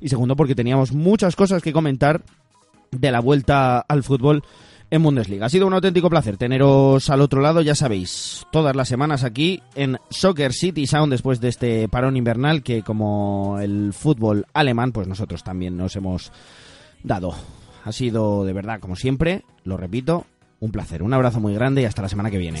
[0.00, 2.22] y segundo, porque teníamos muchas cosas que comentar
[2.90, 4.42] de la vuelta al fútbol
[4.90, 5.46] en Bundesliga.
[5.46, 9.62] Ha sido un auténtico placer teneros al otro lado, ya sabéis, todas las semanas aquí
[9.74, 15.08] en Soccer City Sound después de este parón invernal que como el fútbol alemán, pues
[15.08, 16.32] nosotros también nos hemos
[17.02, 17.34] dado.
[17.84, 20.26] Ha sido de verdad, como siempre, lo repito,
[20.60, 21.02] un placer.
[21.02, 22.60] Un abrazo muy grande y hasta la semana que viene.